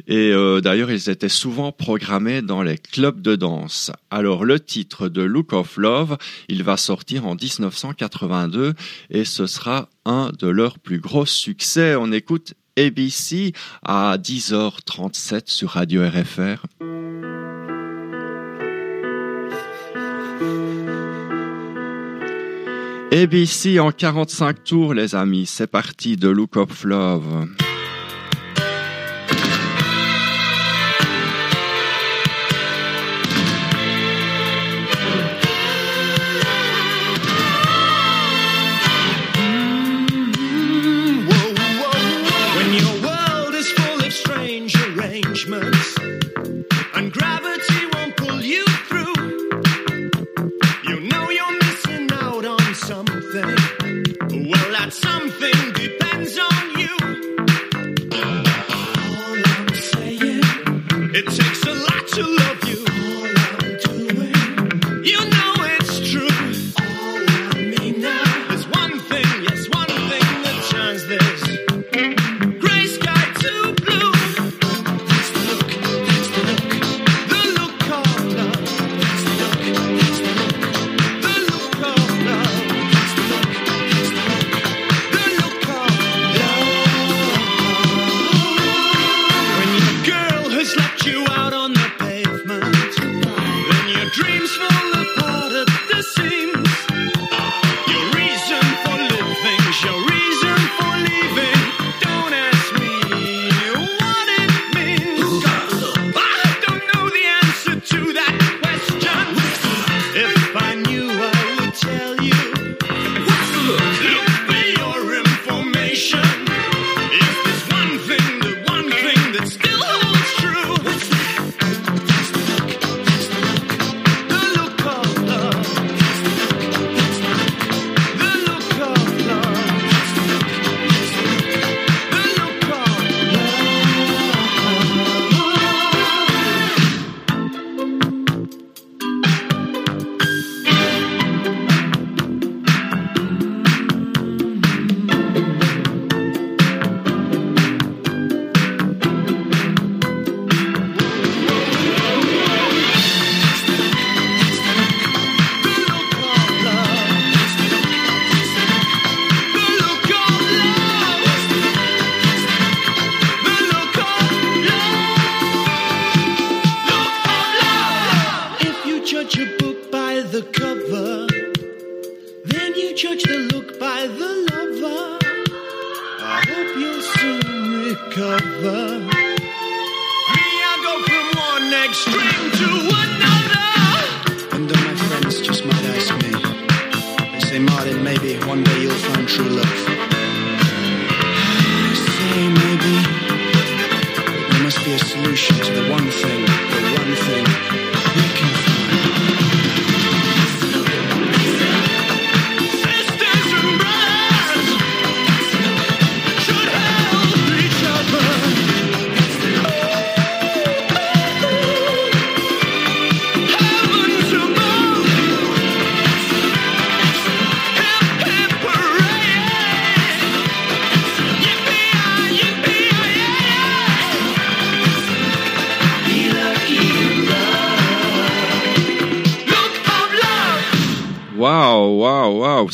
et 0.09 0.33
d'ailleurs 0.63 0.91
ils 0.91 1.11
étaient 1.11 1.29
souvent 1.29 1.71
programmés 1.71 2.41
dans 2.41 2.63
les 2.63 2.79
clubs 2.79 3.21
de 3.21 3.37
danse. 3.37 3.93
Alors 4.11 4.45
le 4.45 4.59
titre 4.59 5.09
de 5.09 5.21
Look 5.21 5.53
of 5.53 5.77
Love, 5.77 6.17
il 6.49 6.63
va 6.63 6.79
sortir 6.79 7.27
en 7.27 7.35
1982 7.35 8.73
et 9.11 9.25
ce 9.25 9.47
sera 9.47 9.91
un 10.07 10.33
de 10.39 10.49
leurs 10.49 10.79
plus 10.79 10.99
gros 10.99 11.27
succès. 11.27 11.95
On 11.95 12.11
écoute 12.11 12.55
ABC 12.79 13.53
à 13.83 14.17
10h37 14.19 15.43
sur 15.47 15.71
Radio 15.71 16.03
RFR. 16.03 16.67
ABC 23.13 23.79
en 23.79 23.93
45 23.93 24.65
tours, 24.65 24.95
les 24.95 25.15
amis. 25.15 25.47
C'est 25.47 25.67
parti 25.67 26.17
de 26.17 26.29
Look 26.29 26.57
of 26.57 26.85
Love. 26.85 27.47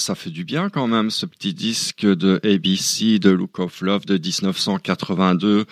Ça 0.08 0.14
fait 0.14 0.30
du 0.30 0.44
bien 0.44 0.70
quand 0.70 0.86
même 0.86 1.10
ce 1.10 1.26
petit 1.26 1.52
disque 1.52 2.06
de 2.06 2.40
ABC, 2.42 3.18
de 3.18 3.28
Look 3.28 3.58
of 3.58 3.82
Love 3.82 4.06
de 4.06 4.14
1982. 4.14 5.66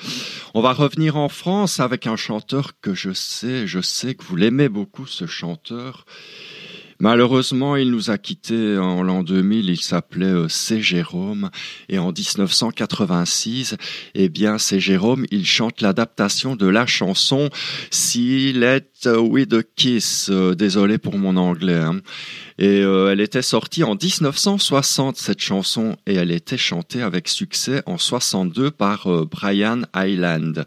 On 0.53 0.61
va 0.61 0.75
revenir 0.75 1.17
en 1.17 1.31
France 1.31 1.81
avec 1.81 2.07
un 2.07 2.17
chanteur 2.17 2.79
que 2.83 2.93
je 2.93 3.15
sais, 3.15 3.67
je 3.67 3.81
sais 3.81 4.15
que 4.15 4.23
vous 4.25 4.37
l'aimez 4.37 4.69
beaucoup 4.69 5.07
ce 5.07 5.25
chanteur. 5.25 6.05
Malheureusement, 6.99 7.77
il 7.77 7.91
nous 7.91 8.11
a 8.11 8.19
quittés 8.19 8.79
en 8.79 9.03
l'an 9.03 9.23
2000. 9.23 9.69
Il 9.69 9.81
s'appelait 9.81 10.27
euh, 10.27 10.49
C. 10.49 10.81
Jérôme. 10.81 11.51
Et 11.89 11.99
en 11.99 12.13
1986, 12.13 13.77
eh 14.15 14.29
bien, 14.29 14.59
C. 14.59 14.81
Jérôme, 14.81 15.27
il 15.31 15.47
chante 15.47 15.81
l'adaptation 15.81 16.57
de 16.57 16.67
la 16.67 16.87
chanson 16.87 17.51
See 17.91 18.53
Let 18.53 18.91
with 19.07 19.53
a 19.53 19.63
Kiss. 19.77 20.29
Euh, 20.31 20.55
désolé 20.55 20.99
pour 20.99 21.19
mon 21.19 21.37
anglais. 21.37 21.75
hein. 21.75 22.01
Et 22.59 22.81
euh, 22.81 23.13
elle 23.13 23.21
était 23.21 23.43
sortie 23.43 23.85
en 23.85 23.95
1960, 23.95 25.17
cette 25.19 25.41
chanson, 25.41 25.97
et 26.07 26.15
elle 26.15 26.31
était 26.31 26.57
chantée 26.57 27.03
avec 27.03 27.29
succès 27.29 27.83
en 27.85 27.99
62 27.99 28.71
par 28.71 29.07
euh, 29.09 29.29
Brian 29.31 29.83
Hyland. 29.95 30.65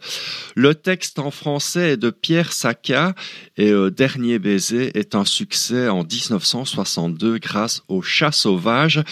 Le 0.55 0.75
texte 0.75 1.17
en 1.17 1.32
français 1.32 1.91
est 1.93 1.97
de 1.97 2.11
Pierre 2.11 2.53
Sacca, 2.53 3.15
et 3.57 3.71
euh, 3.71 3.89
Dernier 3.89 4.38
baiser 4.38 4.97
est 4.99 5.15
un 5.15 5.25
succès 5.25 5.88
en 5.89 6.03
1962 6.20 7.38
grâce 7.38 7.82
au 7.88 8.01
Chat 8.01 8.32
sauvage, 8.32 9.03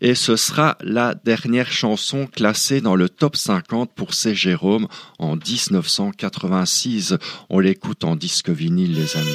et 0.00 0.14
ce 0.14 0.36
sera 0.36 0.76
la 0.80 1.14
dernière 1.14 1.70
chanson 1.70 2.26
classée 2.26 2.80
dans 2.80 2.96
le 2.96 3.08
top 3.08 3.36
50 3.36 3.92
pour 3.94 4.14
C. 4.14 4.34
Jérôme 4.34 4.88
en 5.18 5.36
1986. 5.36 7.14
On 7.50 7.58
l'écoute 7.58 8.04
en 8.04 8.16
disque 8.16 8.50
vinyle, 8.50 8.94
les 8.94 9.16
amis. 9.16 9.28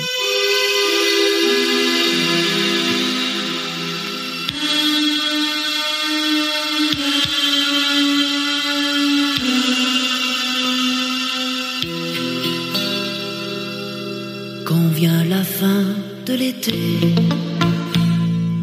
Quand 14.66 14.88
vient 14.90 15.24
la 15.24 15.44
fin 15.44 16.09
de 16.30 16.36
l'été, 16.36 17.00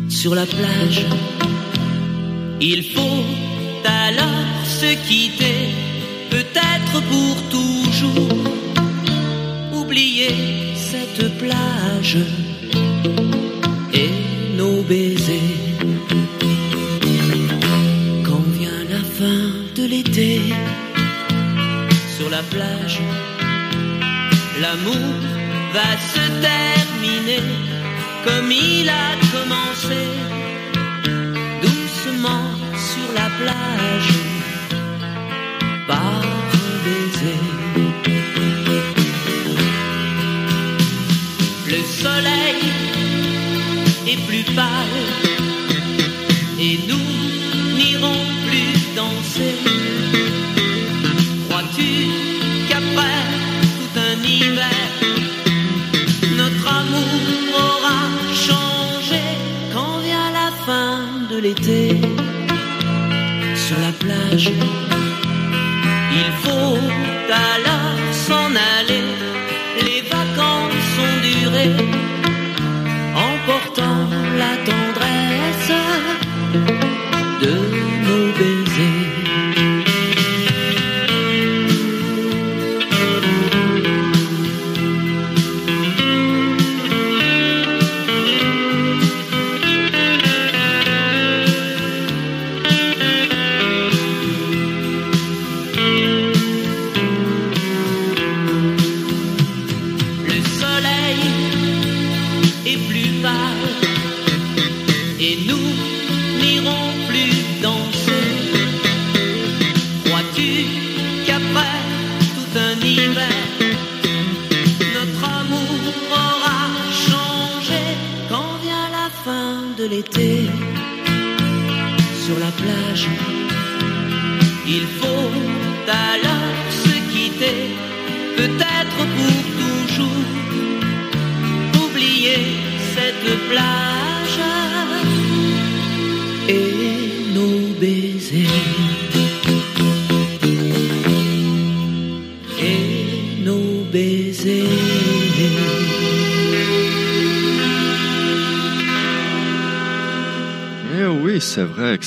sur 0.09 0.35
la 0.37 0.47
plage, 0.47 1.05
il 2.61 2.85
faut 2.95 3.25
alors 4.05 4.57
se 4.65 4.91
quitter, 5.09 5.59
peut-être 6.31 6.97
pour 7.13 7.37
toujours, 7.57 8.29
oublier 9.81 10.35
cette 10.77 11.27
plage 11.39 12.19
et 13.93 14.13
nos 14.57 14.83
baisers. 14.83 15.57
Quand 18.27 18.47
vient 18.59 18.83
la 18.95 19.03
fin 19.19 19.43
de 19.79 19.85
l'été, 19.93 20.41
sur 22.17 22.31
la 22.31 22.43
plage, 22.55 23.01
l'amour 24.63 25.15
va 25.75 25.91
se 26.13 26.76
comme 28.25 28.53
il 28.53 28.89
a 28.89 29.17
commencé, 29.33 30.07
doucement 31.61 32.51
sur 32.77 33.13
la 33.15 33.29
plage, 33.41 34.13
par 35.89 36.23
un 36.23 36.85
baiser. 36.85 37.41
Le 41.67 41.83
soleil 42.03 42.63
est 44.07 44.27
plus 44.27 44.45
pâle 44.55 45.36
fin 60.67 60.99
de 61.31 61.37
l'été 61.39 62.01
sur 63.55 63.79
la 63.87 63.93
plage. 64.03 64.51
Il 66.21 66.31
faut 66.43 66.79
alors 67.49 68.01
s'en 68.27 68.51
aller, 68.79 69.05
les 69.87 70.01
vacances 70.17 70.93
ont 71.07 71.19
duré, 71.31 71.67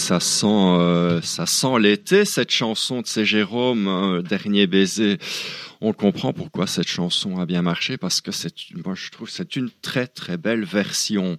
ça 0.10 0.20
sent, 0.20 0.48
euh, 0.48 1.22
ça 1.22 1.46
sent 1.46 1.80
l'été 1.80 2.26
cette 2.26 2.50
chanson 2.50 3.02
de 3.02 3.08
C. 3.08 3.26
Jérôme, 3.26 3.88
hein, 3.88 4.24
Dernier 4.28 4.66
baiser. 4.66 5.20
On 5.82 5.94
comprend 5.94 6.34
pourquoi 6.34 6.66
cette 6.66 6.88
chanson 6.88 7.38
a 7.38 7.46
bien 7.46 7.62
marché 7.62 7.98
parce 7.98 8.20
que 8.20 8.32
c'est, 8.32 8.52
moi 8.84 8.96
je 8.96 9.12
trouve, 9.12 9.30
c'est 9.30 9.56
une 9.56 9.70
très 9.84 10.08
très 10.08 10.38
belle 10.38 10.66
version. 10.66 11.38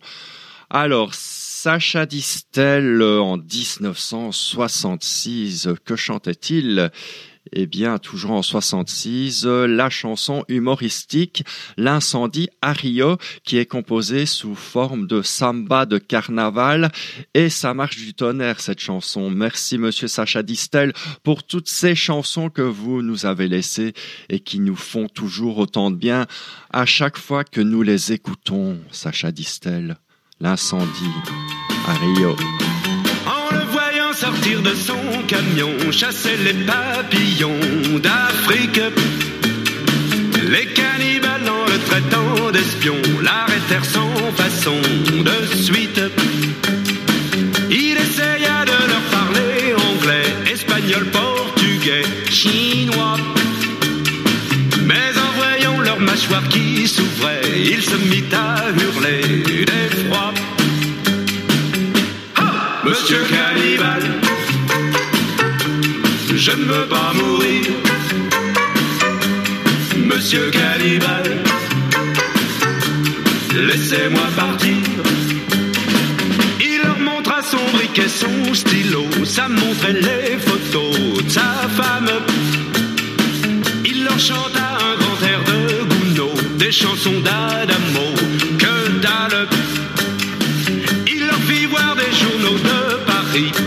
Alors, 0.71 1.15
Sacha 1.15 2.07
Distel 2.07 3.03
en 3.03 3.39
1966. 3.39 5.67
Que 5.85 5.97
chantait-il? 5.97 6.93
Eh 7.53 7.67
bien, 7.67 7.99
toujours 7.99 8.33
en 8.33 8.43
66, 8.43 9.45
la 9.45 9.91
chanson 9.91 10.45
humoristique 10.49 11.45
L'incendie 11.77 12.49
à 12.63 12.73
Rio, 12.73 13.17
qui 13.45 13.59
est 13.59 13.67
composée 13.67 14.27
sous 14.27 14.55
forme 14.55 15.07
de 15.07 15.23
samba 15.23 15.87
de 15.87 15.99
carnaval, 15.99 16.91
et 17.35 17.49
ça 17.49 17.75
marche 17.75 17.97
du 17.97 18.15
tonnerre, 18.15 18.61
cette 18.61 18.81
chanson. 18.81 19.31
Merci, 19.31 19.79
monsieur 19.79 20.09
Sacha 20.09 20.43
Distel, 20.43 20.93
pour 21.23 21.45
toutes 21.45 21.69
ces 21.69 21.95
chansons 21.95 22.51
que 22.51 22.63
vous 22.63 23.03
nous 23.03 23.27
avez 23.27 23.49
laissées 23.49 23.95
et 24.29 24.41
qui 24.41 24.61
nous 24.61 24.77
font 24.77 25.09
toujours 25.09 25.59
autant 25.59 25.91
de 25.91 25.97
bien 25.97 26.27
à 26.73 26.87
chaque 26.87 27.19
fois 27.19 27.45
que 27.45 27.61
nous 27.61 27.83
les 27.83 28.13
écoutons, 28.13 28.79
Sacha 28.91 29.33
Distel. 29.33 29.97
L'incendie 30.41 30.87
à 31.87 31.95
Rio. 31.95 32.37
Sortir 34.21 34.61
de 34.61 34.75
son 34.75 35.23
camion, 35.27 35.71
chasser 35.91 36.37
les 36.45 36.53
papillons 36.53 37.99
d'Afrique. 38.03 38.83
Les 40.51 40.67
cannibales 40.67 41.49
en 41.49 41.65
le 41.65 41.79
traitant 41.89 42.51
d'espion 42.51 42.97
l'arrêtèrent 43.23 43.85
sans 43.87 44.13
façon 44.37 44.79
de 45.25 45.57
suite. 45.63 46.03
Il 47.71 47.97
essaya 47.97 48.67
de 48.67 48.79
leur 48.93 49.05
parler 49.11 49.73
anglais, 49.91 50.53
espagnol, 50.53 51.07
portugais, 51.07 52.05
chinois. 52.29 53.17
Mais 54.85 55.13
en 55.17 55.33
voyant 55.39 55.81
leur 55.81 55.99
mâchoire 55.99 56.47
qui 56.51 56.87
s'ouvrait, 56.87 57.41
il 57.57 57.81
se 57.81 57.97
mit 57.97 58.25
à 58.35 58.69
hurler. 58.79 59.65
Monsieur 62.91 63.23
Cannibal, 63.31 64.03
je 66.35 66.51
ne 66.51 66.65
veux 66.65 66.87
pas 66.89 67.13
mourir. 67.15 67.67
Monsieur 69.97 70.51
Cannibal, 70.51 71.39
laissez-moi 73.55 74.27
partir. 74.35 74.75
Il 76.61 76.83
leur 76.83 76.99
montra 76.99 77.43
son 77.45 77.65
briquet, 77.77 78.09
son 78.09 78.55
stylo, 78.55 79.05
ça 79.25 79.47
montrait 79.49 79.93
les 79.93 80.37
photos 80.39 81.23
de 81.23 81.31
sa 81.31 81.69
femme. 81.81 82.11
Il 83.85 84.03
leur 84.03 84.19
chanta 84.19 84.67
un 84.89 84.97
grand 84.99 85.29
air 85.31 85.41
de 85.45 85.85
Gounod, 85.85 86.57
des 86.57 86.73
chansons 86.73 87.21
d'Adamo, 87.21 88.20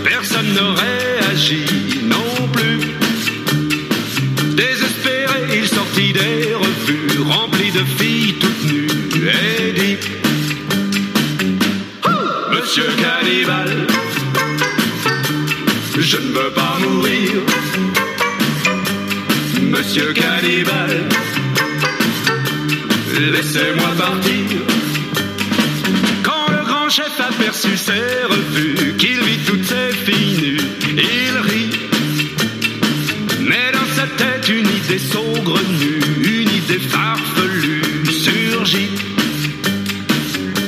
personne 0.04 0.54
ne 0.54 0.76
réagit 0.82 2.00
non 2.04 2.48
plus. 2.52 2.80
Désespéré, 4.56 5.58
il 5.58 5.68
sortit 5.68 6.14
des 6.14 6.54
revues 6.54 7.22
remplies 7.22 7.72
de 7.72 7.84
filles 7.98 8.36
toutes 8.40 8.66
nues 8.66 8.88
et 9.28 9.72
dit 9.72 9.98
Monsieur 12.52 12.90
Cannibal, 13.02 13.88
je 15.98 16.18
ne 16.18 16.32
veux 16.38 16.52
pas 16.52 16.78
mourir. 16.80 17.32
Monsieur 19.62 20.14
Cannibal, 20.14 21.04
laissez-moi 23.32 23.90
partir. 23.98 24.62
Quand 26.24 26.52
le 26.52 26.66
grand 26.66 26.90
chef 26.90 27.20
aperçut 27.20 27.78
ses 27.78 28.24
revues, 28.30 28.96
qu'il 28.98 29.23
saugrenue, 35.14 36.02
une 36.24 36.50
idée 36.62 36.80
farfelue 36.80 38.04
surgit. 38.26 38.90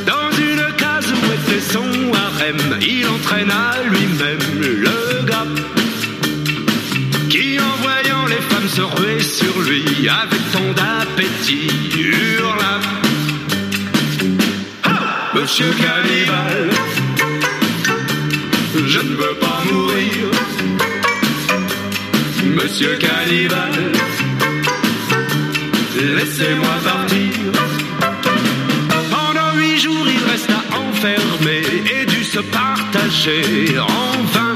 Dans 0.06 0.30
une 0.50 0.66
case 0.78 1.12
où 1.18 1.26
était 1.38 1.66
son 1.74 1.90
harem, 2.14 2.62
il 2.80 3.08
entraîna 3.08 3.64
lui-même 3.92 4.46
le 4.60 5.26
gars 5.30 5.52
qui, 7.32 7.60
en 7.60 7.76
voyant 7.86 8.26
les 8.28 8.44
femmes 8.50 8.70
se 8.78 8.82
ruer 8.96 9.20
sur 9.40 9.56
lui, 9.68 10.08
avec 10.22 10.44
tant 10.54 10.72
d'appétit, 10.80 11.72
hurla. 11.98 12.76
Monsieur 15.34 15.72
Cannibal, 15.84 16.70
je 18.94 19.00
ne 19.00 19.16
veux 19.22 19.38
pas 19.46 19.60
mourir. 19.72 20.24
Monsieur 22.58 22.98
Cannibal, 22.98 24.05
laissez-moi 26.02 26.76
partir. 26.84 27.52
Pendant 29.10 29.58
huit 29.58 29.80
jours, 29.80 30.08
il 30.08 30.32
resta 30.32 30.60
enfermé 30.76 31.62
et 31.94 32.06
dut 32.06 32.24
se 32.24 32.40
partager 32.40 33.78
en 33.80 34.24
vain. 34.34 34.56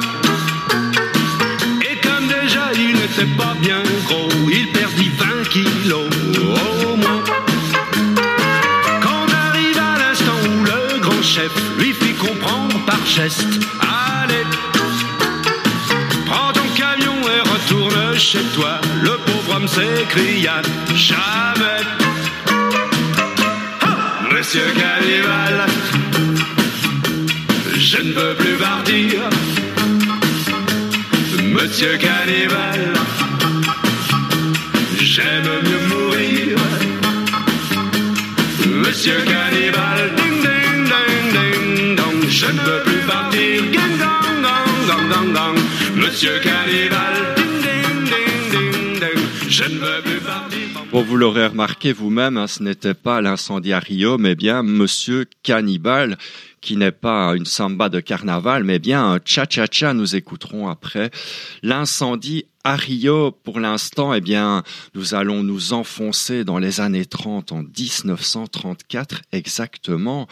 Et 1.90 1.96
comme 2.06 2.28
déjà 2.28 2.72
il 2.74 2.96
n'était 2.96 3.34
pas 3.38 3.56
bien 3.62 3.82
gros, 4.06 4.30
il 4.50 4.68
perdit 4.72 5.10
20 5.10 5.50
kilos 5.50 6.10
au 6.84 6.96
moins. 6.96 7.24
Quand 9.02 9.28
arriva 9.48 9.98
l'instant 10.00 10.40
où 10.50 10.64
le 10.64 11.00
grand 11.00 11.24
chef 11.24 11.52
lui 11.78 11.94
fit 11.94 12.14
comprendre 12.14 12.78
par 12.86 13.06
geste, 13.06 13.48
allez, 13.82 14.46
chez 18.20 18.44
toi. 18.54 18.80
Le 19.02 19.12
pauvre 19.26 19.56
homme 19.56 19.68
s'écria, 19.68 20.62
jamais. 20.94 21.82
Ah, 23.82 24.34
Monsieur 24.34 24.66
Cannibal, 24.82 25.66
je 27.78 27.98
ne 27.98 28.12
veux 28.12 28.36
plus 28.36 28.58
partir. 28.58 29.20
Monsieur 31.44 31.98
Cannibal, 31.98 32.94
j'aime 35.00 35.50
mieux 35.64 35.88
mourir. 35.88 36.58
Monsieur 38.84 39.20
Cannibal, 39.32 40.00
ding 40.18 40.42
ding 40.46 40.84
ding 40.92 41.24
ding 41.34 41.96
dong, 41.96 42.30
je 42.30 42.46
ne 42.48 42.62
veux 42.68 42.82
plus 42.84 43.02
partir. 43.08 43.62
Ding 43.62 43.98
dong 43.98 44.42
dong 44.44 44.88
dong 44.90 45.10
dong 45.10 45.34
dong. 45.34 45.58
Monsieur 45.96 46.40
Cannibal, 46.40 47.09
je 49.50 49.64
vous 51.02 51.18
l'aurez 51.18 51.48
remarqué 51.48 51.92
vous-même, 51.92 52.38
hein, 52.38 52.48
ce 52.48 52.62
n'était 52.62 52.94
pas 52.94 53.20
l'incendie 53.22 53.74
à 53.74 53.82
mais 54.20 54.36
bien 54.36 54.62
Monsieur 54.62 55.26
Cannibal, 55.44 56.18
qui 56.62 56.78
n'est 56.78 56.92
pas 56.92 57.36
une 57.36 57.46
samba 57.46 57.90
de 57.90 58.00
carnaval, 58.00 58.64
mais 58.64 58.80
bien 58.80 59.14
un 59.14 59.20
cha-cha-cha. 59.24 59.94
Nous 59.94 60.16
écouterons 60.16 60.68
après 60.68 61.12
l'incendie 61.64 62.46
à 62.64 62.76
Rio. 62.76 63.32
Pour 63.32 63.60
l'instant, 63.60 64.14
eh 64.14 64.22
bien, 64.22 64.64
nous 64.94 65.16
allons 65.16 65.44
nous 65.44 65.74
enfoncer 65.74 66.44
dans 66.44 66.60
les 66.60 66.82
années 66.82 67.06
30, 67.06 67.52
en 67.52 67.64
1934 67.64 69.22
exactement. 69.32 70.28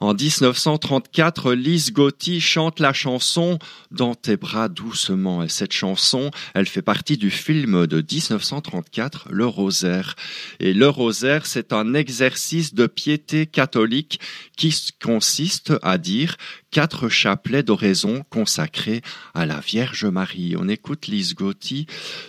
En 0.00 0.14
1934, 0.14 1.52
Lise 1.54 1.92
Gotti 1.92 2.40
chante 2.40 2.80
la 2.80 2.92
chanson 2.92 3.58
Dans 3.90 4.14
tes 4.14 4.36
bras 4.36 4.68
doucement. 4.68 5.42
Et 5.42 5.48
cette 5.48 5.72
chanson, 5.72 6.30
elle 6.54 6.66
fait 6.66 6.82
partie 6.82 7.16
du 7.16 7.30
film 7.30 7.86
de 7.86 7.96
1934, 7.96 9.28
Le 9.30 9.46
Rosaire. 9.46 10.16
Et 10.58 10.74
le 10.74 10.88
Rosaire, 10.88 11.46
c'est 11.46 11.72
un 11.72 11.94
exercice 11.94 12.74
de 12.74 12.86
piété 12.86 13.46
catholique 13.46 14.20
qui 14.60 14.92
consiste 15.02 15.72
à 15.80 15.96
dire 15.96 16.36
quatre 16.70 17.08
chapelets 17.08 17.62
d'oraison 17.62 18.24
consacrés 18.28 19.00
à 19.32 19.46
la 19.46 19.58
Vierge 19.60 20.04
Marie. 20.04 20.54
On 20.58 20.68
écoute 20.68 21.06
Lise 21.06 21.34
Gotti 21.34 21.86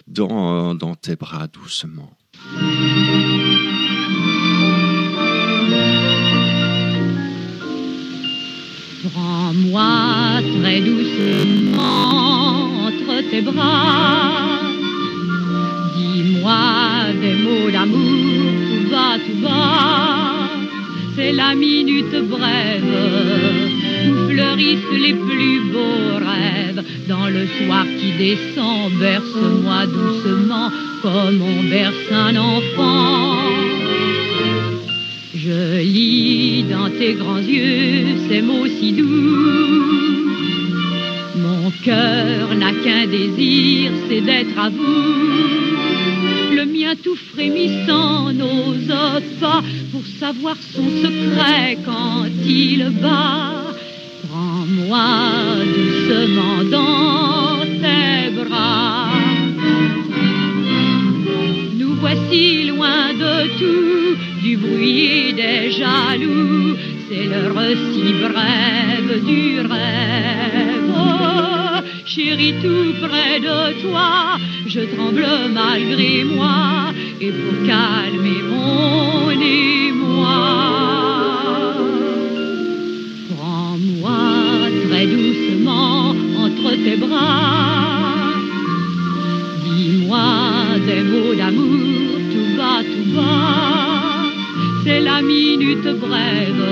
dans, 0.08 0.74
dans 0.74 0.96
tes 0.96 1.18
bras 1.18 1.48
doucement. 1.48 2.10
Prends-moi 9.12 10.40
très 10.62 10.80
doucement 10.80 12.86
entre 12.86 13.30
tes 13.30 13.42
bras. 13.42 14.62
Dis-moi 15.98 16.81
minute 21.56 22.28
brève 22.30 22.84
où 24.08 24.30
fleurissent 24.30 24.93
les 24.93 25.14
plus 25.14 25.60
beaux 25.72 26.18
rêves. 26.18 26.84
Dans 27.08 27.28
le 27.28 27.45
soir 27.58 27.86
qui 27.99 28.12
descend, 28.18 28.91
berce-moi 28.99 29.86
doucement 29.88 30.70
comme 31.02 31.41
on 31.41 31.64
berce 31.70 32.12
un 32.12 32.36
enfant. 32.36 33.38
Je 35.36 35.82
lis 35.82 36.64
dans 36.70 36.89
tes 36.89 37.14
grands 37.14 37.39
yeux 37.39 38.18
ces 38.30 38.41
mots 38.41 38.68
si 38.68 38.91
doux. 38.93 40.22
Mon 41.36 41.72
cœur 41.84 42.54
n'a 42.56 42.72
qu'un 42.84 43.08
désir, 43.08 43.91
c'est 44.08 44.22
d'être 44.22 44.58
à 44.60 44.70
vous. 44.70 45.70
Tout 47.04 47.16
frémissant 47.16 48.34
n'ose 48.34 48.94
pas 49.40 49.62
pour 49.92 50.02
savoir 50.20 50.56
son 50.58 50.84
secret 50.84 51.78
quand 51.86 52.26
il 52.44 52.90
bat. 53.02 53.64
Prends-moi 54.28 55.06
doucement 55.78 56.64
dans 56.70 57.60
tes 57.84 58.32
bras. 58.36 59.10
Nous 61.78 61.96
voici 61.96 62.64
loin 62.66 63.14
de 63.14 63.48
tout, 63.60 64.18
du 64.44 64.58
bruit 64.58 65.34
des 65.34 65.72
jaloux. 65.72 66.76
C'est 67.08 67.26
l'heure 67.26 67.62
si 67.94 68.14
brève 68.14 69.26
du 69.26 69.60
rêve. 69.62 70.61
Chérie, 72.14 72.55
tout 72.62 72.93
près 72.99 73.39
de 73.39 73.82
toi, 73.84 74.38
je 74.68 74.82
tremble 74.82 75.26
malgré 75.53 76.26
moi. 76.26 76.91
Et 77.22 77.32
pour 77.32 77.66
calmer 77.66 78.41
mon 78.51 79.30
émoi, 79.30 80.39
prends-moi 83.30 84.20
très 84.89 85.05
doucement 85.07 86.09
entre 86.43 86.72
tes 86.84 86.97
bras. 86.97 88.34
Dis-moi 89.64 90.28
des 90.86 91.03
mots 91.03 91.34
d'amour, 91.34 92.12
tout 92.34 92.57
bas, 92.57 92.82
tout 92.91 93.09
bas. 93.16 94.32
C'est 94.84 94.99
la 94.99 95.22
minute 95.22 95.89
brève 95.97 96.66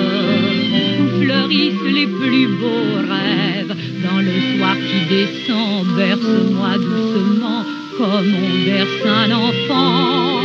où 1.00 1.24
fleurissent 1.24 1.94
les 1.94 2.08
plus 2.08 2.48
beaux 2.60 2.98
rêves. 3.08 3.59
Dans 4.04 4.20
le 4.20 4.58
soir 4.58 4.76
qui 4.78 5.00
descend, 5.14 5.86
berce-moi 5.98 6.78
doucement 6.78 7.64
comme 7.98 8.34
on 8.34 8.66
berce 8.66 9.06
un 9.06 9.32
enfant. 9.32 10.42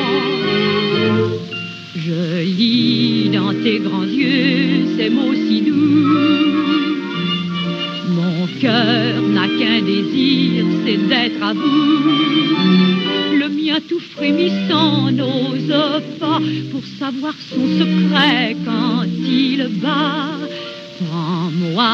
Je 1.96 2.42
lis 2.42 3.30
dans 3.32 3.54
tes 3.62 3.78
grands 3.78 4.04
yeux 4.04 4.96
ces 4.96 5.08
mots 5.08 5.34
si 5.34 5.62
doux. 5.62 5.74
Mon 8.08 8.46
cœur 8.60 9.22
n'a 9.22 9.46
qu'un 9.46 9.80
désir, 9.82 10.64
c'est 10.84 10.96
d'être 11.08 11.42
à 11.42 11.52
vous. 11.52 12.02
Le 13.40 13.48
mien 13.48 13.78
tout 13.88 14.00
frémissant 14.16 15.12
n'ose 15.12 15.74
pas 16.18 16.40
pour 16.72 16.82
savoir 16.98 17.34
son 17.50 17.66
secret 17.78 18.56
quand 18.64 19.04
il 19.04 19.68
bat. 19.80 20.43
Prends-moi 21.00 21.90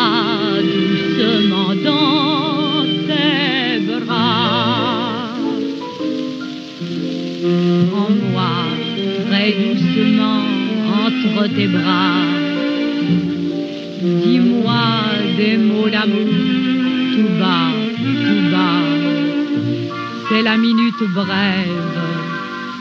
doucement 0.63 1.75
dans 1.87 2.85
tes 3.09 3.81
bras. 3.87 5.33
Prends-moi 7.91 8.53
très 9.27 9.53
doucement 9.53 10.43
entre 11.05 11.49
tes 11.57 11.67
bras. 11.67 12.27
Dis-moi 14.03 14.85
des 15.39 15.57
mots 15.57 15.89
d'amour, 15.89 16.29
tout 17.15 17.33
bas, 17.41 17.73
tout 17.97 18.51
bas. 18.53 18.83
C'est 20.29 20.43
la 20.43 20.59
minute 20.59 21.03
brève 21.15 22.01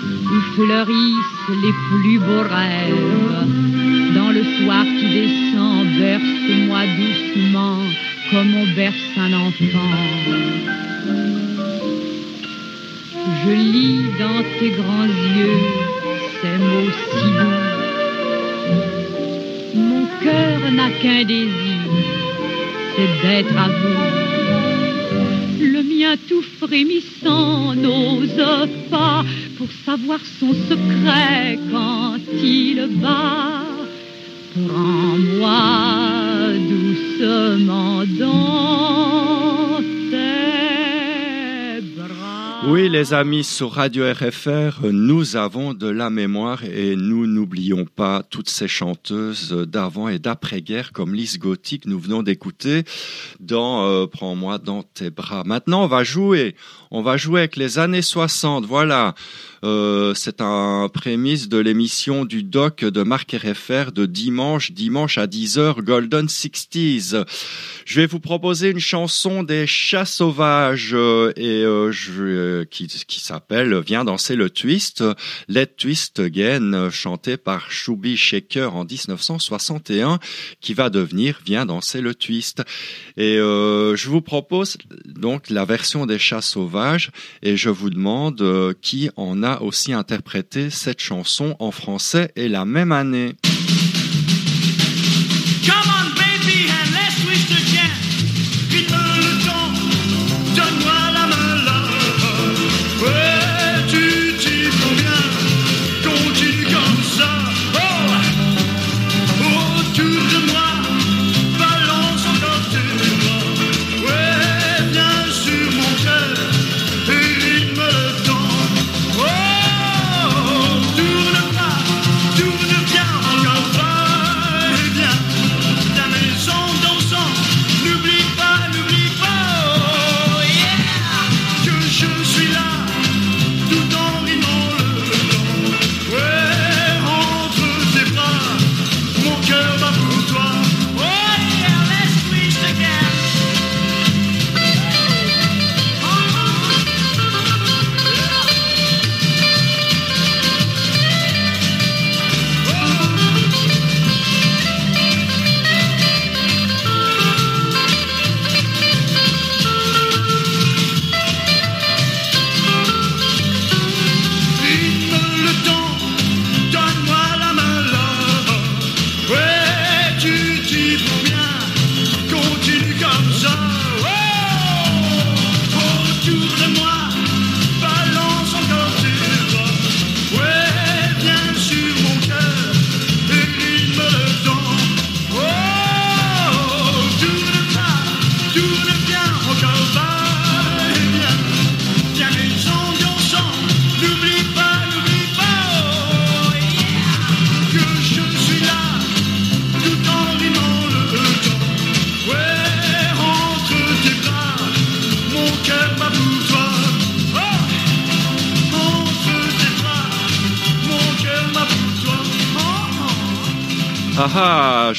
où 0.06 0.56
fleurissent 0.56 1.50
les 1.64 1.74
plus 1.90 2.20
beaux 2.20 2.44
rêves. 2.44 3.69
Dans 4.16 4.32
le 4.32 4.44
soir 4.44 4.86
qui 4.86 5.08
descend, 5.08 5.88
berce-moi 6.00 6.82
doucement 6.98 7.80
comme 8.32 8.54
on 8.56 8.68
berce 8.76 9.18
un 9.18 9.34
enfant. 9.34 9.96
Je 13.44 13.52
lis 13.52 14.02
dans 14.20 14.44
tes 14.60 14.72
grands 14.72 15.14
yeux 15.38 15.60
ces 16.42 16.58
mots 16.58 16.92
si 17.12 17.28
doux. 17.40 17.68
Mon 19.76 20.06
cœur 20.24 20.72
n'a 20.72 20.90
qu'un 21.02 21.24
désir, 21.24 21.82
c'est 22.96 23.12
d'être 23.28 23.58
à 23.58 23.68
vous. 23.68 24.04
Le 25.62 25.82
mien 25.84 26.16
tout 26.28 26.46
frémissant 26.60 27.76
n'ose 27.76 28.44
pas 28.90 29.24
pour 29.58 29.68
savoir 29.86 30.20
son 30.40 30.54
secret 30.54 31.60
quand 31.72 32.20
il 32.44 32.88
bat. 33.02 33.59
Prends-moi 34.52 35.52
doucement 36.68 38.04
dans 38.20 39.78
tes 40.10 41.82
bras. 41.96 42.62
Oui, 42.68 42.90
les 42.90 43.14
amis, 43.14 43.44
sur 43.44 43.74
Radio 43.74 44.06
RFR, 44.12 44.88
nous 44.92 45.36
avons 45.36 45.76
de 45.76 45.88
la 45.88 46.10
mémoire 46.10 46.64
et 46.64 46.96
nous 46.96 47.28
n'oublions 47.28 47.86
pas 47.86 48.24
toutes 48.24 48.50
ces 48.50 48.68
chanteuses 48.68 49.52
d'avant 49.52 50.08
et 50.08 50.18
d'après-guerre 50.18 50.94
comme 50.94 51.14
Lise 51.14 51.38
Gothic, 51.38 51.86
nous 51.86 52.00
venons 52.00 52.24
d'écouter 52.24 52.86
dans 53.40 53.86
euh, 53.86 54.08
Prends-moi 54.08 54.58
dans 54.58 54.82
tes 54.82 55.12
bras. 55.12 55.44
Maintenant, 55.46 55.84
on 55.84 55.88
va 55.88 56.04
jouer. 56.04 56.56
On 56.92 57.04
va 57.04 57.18
jouer 57.18 57.42
avec 57.42 57.56
les 57.56 57.78
années 57.78 58.02
60. 58.02 58.66
Voilà. 58.66 59.14
Euh, 59.64 60.14
c'est 60.16 60.42
un 60.42 60.90
prémisse 60.92 61.50
de 61.50 61.58
l'émission 61.58 62.26
du 62.26 62.42
doc 62.42 62.84
de 62.84 63.04
Marc 63.04 63.34
RFR 63.34 63.92
de 63.92 64.08
dimanche, 64.08 64.72
dimanche 64.72 65.20
à 65.20 65.28
10h, 65.28 65.82
Golden 65.82 66.26
60s. 66.26 67.26
Je 67.86 68.00
vais 68.00 68.08
vous 68.08 68.20
proposer 68.20 68.70
une 68.70 68.80
chanson 68.80 69.44
des 69.44 69.68
chats 69.68 70.06
sauvages 70.06 70.92
euh, 70.94 71.32
et 71.36 71.64
euh, 71.64 71.92
je, 71.92 72.64
qui, 72.64 72.88
qui 72.88 73.20
s'appelle 73.20 73.78
Viens 73.86 74.06
danser 74.06 74.36
le 74.36 74.50
twist, 74.50 75.04
Let 75.48 75.68
Twist 75.78 76.20
Again, 76.20 76.74
euh, 76.74 76.90
chanté 76.90 77.38
par 77.38 77.70
Chubby 77.70 78.18
Shaker 78.18 78.76
en 78.76 78.86
1961, 78.86 80.20
qui 80.62 80.74
va 80.74 80.90
devenir 80.90 81.40
Viens 81.46 81.66
danser 81.68 82.02
le 82.02 82.16
twist. 82.16 82.64
Et 83.18 83.38
euh, 83.38 83.96
je 83.96 84.10
vous 84.10 84.22
propose 84.22 84.78
donc 85.06 85.50
la 85.50 85.66
version 85.66 86.06
des 86.06 86.18
chats 86.18 86.42
sauvages 86.42 86.79
et 87.42 87.58
je 87.58 87.70
vous 87.70 87.90
demande 87.90 88.42
euh, 88.42 88.74
qui 88.82 89.10
en 89.16 89.44
a 89.44 89.62
aussi 89.62 89.94
interprété 89.94 90.70
cette 90.70 91.00
chanson 91.00 91.56
en 91.60 91.72
français 91.72 92.32
et 92.36 92.48
la 92.48 92.66
même 92.66 92.92
année. 92.92 93.36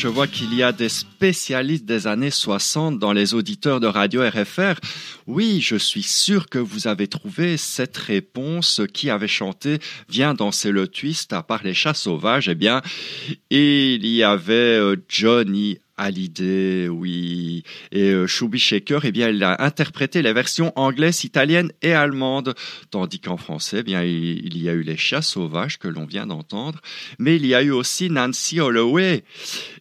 Je 0.00 0.08
vois 0.08 0.26
qu'il 0.26 0.54
y 0.54 0.62
a 0.62 0.72
des 0.72 0.88
spécialistes 0.88 1.84
des 1.84 2.06
années 2.06 2.30
60 2.30 2.98
dans 2.98 3.12
les 3.12 3.34
auditeurs 3.34 3.80
de 3.80 3.86
Radio 3.86 4.22
RFR. 4.22 4.80
Oui, 5.26 5.60
je 5.60 5.76
suis 5.76 6.02
sûr 6.02 6.48
que 6.48 6.58
vous 6.58 6.86
avez 6.86 7.06
trouvé 7.06 7.58
cette 7.58 7.98
réponse. 7.98 8.80
Qui 8.94 9.10
avait 9.10 9.28
chanté 9.28 9.78
Viens 10.08 10.32
danser 10.32 10.70
le 10.70 10.88
twist 10.88 11.34
à 11.34 11.42
part 11.42 11.60
les 11.64 11.74
chats 11.74 11.92
sauvages 11.92 12.48
Eh 12.48 12.54
bien, 12.54 12.80
il 13.50 14.06
y 14.06 14.22
avait 14.22 14.78
euh, 14.78 14.96
Johnny 16.00 16.10
Hallyday, 16.10 16.88
oui. 16.88 17.62
Et 17.92 18.10
euh, 18.10 18.26
Chubby 18.26 18.58
Shaker, 18.58 19.04
eh 19.04 19.12
bien, 19.12 19.28
il 19.28 19.42
a 19.44 19.62
interprété 19.62 20.22
les 20.22 20.32
versions 20.32 20.72
anglaises, 20.76 21.24
italiennes 21.24 21.72
et 21.82 21.92
allemandes. 21.92 22.54
Tandis 22.90 23.20
qu'en 23.20 23.36
français, 23.36 23.78
eh 23.80 23.82
bien, 23.82 24.02
il, 24.02 24.44
il 24.44 24.62
y 24.62 24.68
a 24.68 24.72
eu 24.72 24.82
les 24.82 24.96
chats 24.96 25.22
sauvages 25.22 25.78
que 25.78 25.88
l'on 25.88 26.06
vient 26.06 26.26
d'entendre. 26.26 26.80
Mais 27.18 27.36
il 27.36 27.46
y 27.46 27.54
a 27.54 27.62
eu 27.62 27.70
aussi 27.70 28.10
Nancy 28.10 28.60
Holloway 28.60 29.24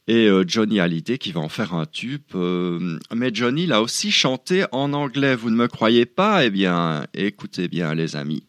et 0.07 0.28
euh, 0.28 0.43
Johnny 0.47 0.80
Hallyday 0.80 1.17
qui 1.17 1.32
va 1.32 1.41
en 1.41 1.49
faire 1.49 1.74
un 1.74 1.86
tube. 1.86 2.22
Euh, 2.36 2.97
mais 3.13 3.32
Johnny 3.34 3.65
l'a 3.65 3.82
aussi 3.82 4.11
chanté 4.11 4.65
en 4.72 4.93
anglais. 4.93 5.36
Vous 5.36 5.49
ne 5.49 5.55
me 5.55 5.67
croyez 5.67 6.05
pas? 6.05 6.45
Eh 6.45 6.49
bien, 6.49 7.05
écoutez 7.13 7.67
bien, 7.67 7.93
les 7.93 8.15
amis. 8.15 8.43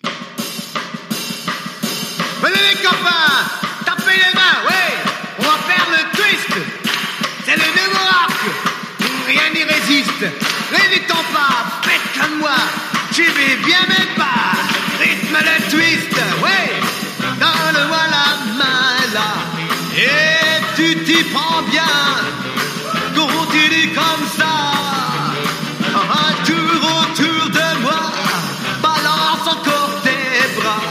Venez 2.43 2.55
les 2.55 2.83
copains, 2.83 3.45
tapez 3.85 4.17
les 4.17 4.35
mains, 4.35 4.60
N'hésitons 10.23 11.25
pas, 11.33 11.81
faites 11.83 12.21
comme 12.21 12.39
moi, 12.41 12.51
suivez 13.11 13.57
bien 13.65 13.79
mes 13.89 14.07
pas. 14.17 14.53
Rythme 15.01 15.39
le 15.39 15.71
twist, 15.71 16.13
ouais, 16.43 16.73
donne-moi 17.39 18.05
la 18.11 18.29
main 18.59 19.15
là. 19.15 19.31
Et 19.97 20.77
tu 20.77 20.95
t'y 21.05 21.25
prends 21.33 21.63
bien, 21.71 21.83
continue 23.15 23.95
comme 23.95 24.27
ça. 24.37 24.55
Un 25.95 26.33
tour 26.45 26.81
autour 27.01 27.49
de 27.49 27.81
moi, 27.81 28.13
balance 28.83 29.47
encore 29.47 30.03
tes 30.05 30.61
bras. 30.61 30.83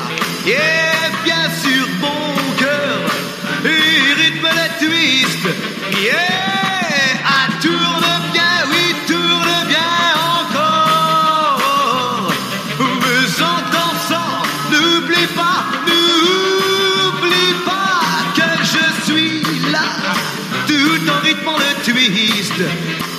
Et 0.47 1.23
bien 1.23 1.45
sûr 1.61 1.87
mon 2.01 2.33
cœur, 2.57 2.99
et 3.63 4.13
rythme 4.23 4.47
le 4.47 4.87
twist. 4.87 5.45
Yeah, 6.01 6.38
le. 22.07 22.69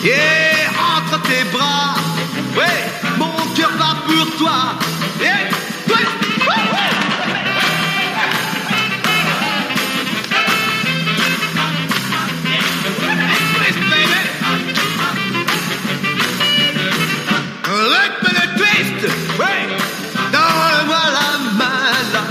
Yeah, 0.03 0.71
entre 0.97 1.21
tes 1.23 1.45
bras, 1.53 1.95
ouais, 2.57 2.81
mon 3.19 3.37
cœur 3.55 3.71
bat 3.79 3.97
pour 4.07 4.37
toi. 4.39 4.75
Yeah, 5.21 5.51
ouais, 5.89 6.07
ouais, 6.49 6.63
ouais. 6.73 6.91
Le 17.69 18.47
ouais, 19.39 19.63
donne-moi 20.33 21.05
la 21.19 21.31
main 21.59 21.93
là, 22.13 22.23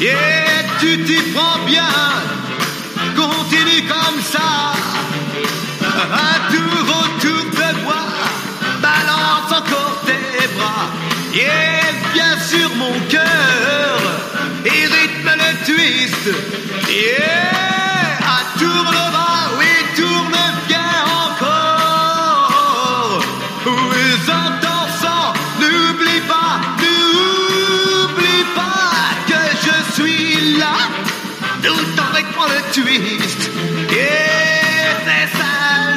yeah, 0.00 0.64
tu 0.80 1.04
t'y 1.04 1.20
prends 1.32 1.64
bien, 1.66 1.92
continue 3.16 3.82
comme 3.86 4.20
ça, 4.22 4.72
un 5.94 6.52
tour 6.52 6.84
autour 7.00 7.44
de 7.50 7.68
moi, 7.84 8.02
balance 8.80 9.50
encore 9.50 9.96
tes 10.06 10.48
bras, 10.56 10.86
yeah, 11.34 11.92
bien 12.14 12.34
sûr 12.38 12.70
mon 12.76 12.94
cœur, 13.08 13.98
et 14.64 14.86
rythme 14.86 15.32
le 15.42 15.50
twist, 15.66 16.24
yeah, 16.88 18.18
à 18.20 18.58
tourne 18.58 19.00
bas, 19.12 19.50
oui, 19.58 19.72
tourne 19.96 20.40
bien 20.66 20.94
encore, 21.26 23.20
oui, 23.66 24.06
en 24.28 24.48
dansant, 24.64 25.28
n'oublie 25.60 26.22
pas, 26.26 26.54
n'oublie 26.80 28.44
pas 28.54 28.90
que 29.28 29.42
je 29.64 29.76
suis 29.94 30.58
là, 30.58 30.76
tout 31.62 32.00
en 32.00 32.08
rythmant 32.14 32.46
le 32.46 32.60
twist, 32.72 33.50
c'est 35.04 35.38
ça 35.38 35.52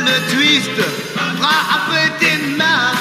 le 0.07 0.15
twist, 0.33 0.77
frappe 1.15 2.19
tes 2.19 2.37
mains, 2.57 2.93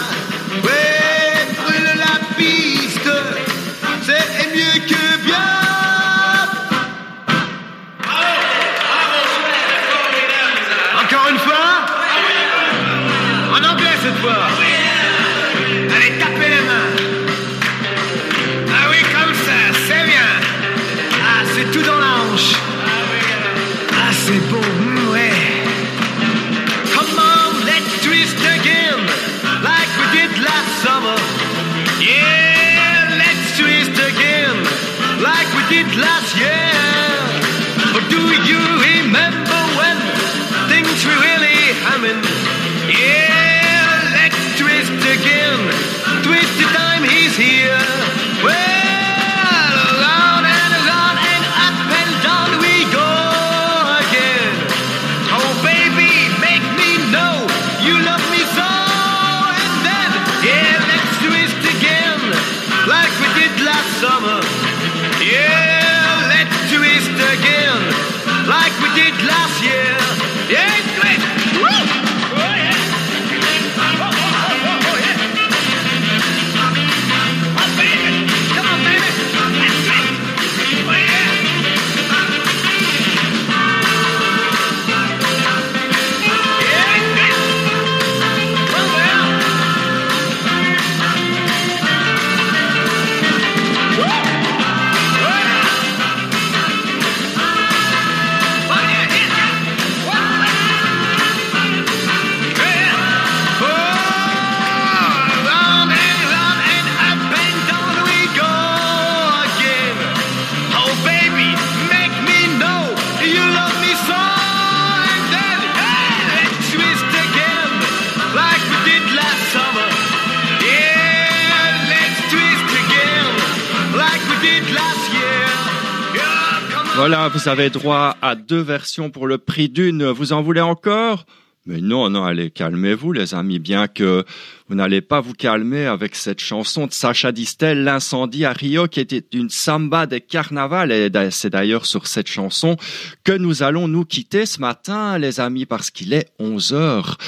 vous 127.34 127.48
avez 127.48 127.68
droit 127.68 128.16
à 128.22 128.36
deux 128.36 128.60
versions 128.60 129.10
pour 129.10 129.26
le 129.26 129.38
prix 129.38 129.68
d'une. 129.68 130.06
Vous 130.06 130.32
en 130.32 130.40
voulez 130.40 130.60
encore? 130.60 131.26
Mais 131.66 131.80
non, 131.80 132.08
non, 132.08 132.22
allez, 132.24 132.50
calmez-vous, 132.50 133.12
les 133.12 133.34
amis, 133.34 133.58
bien 133.58 133.88
que 133.88 134.24
vous 134.66 134.76
n'allez 134.76 135.02
pas 135.02 135.20
vous 135.20 135.34
calmer 135.34 135.84
avec 135.84 136.14
cette 136.14 136.40
chanson 136.40 136.86
de 136.86 136.92
Sacha 136.92 137.32
Distel, 137.32 137.84
L'incendie 137.84 138.46
à 138.46 138.52
Rio, 138.54 138.88
qui 138.88 139.00
était 139.00 139.22
une 139.34 139.50
samba 139.50 140.06
des 140.06 140.22
carnavals. 140.22 140.90
Et 140.90 141.10
c'est 141.30 141.50
d'ailleurs 141.50 141.84
sur 141.84 142.06
cette 142.06 142.28
chanson 142.28 142.76
que 143.24 143.32
nous 143.32 143.62
allons 143.62 143.88
nous 143.88 144.06
quitter 144.06 144.46
ce 144.46 144.60
matin, 144.60 145.18
les 145.18 145.38
amis, 145.38 145.66
parce 145.66 145.90
qu'il 145.90 146.14
est 146.14 146.30
11 146.38 146.72
heures. 146.72 147.18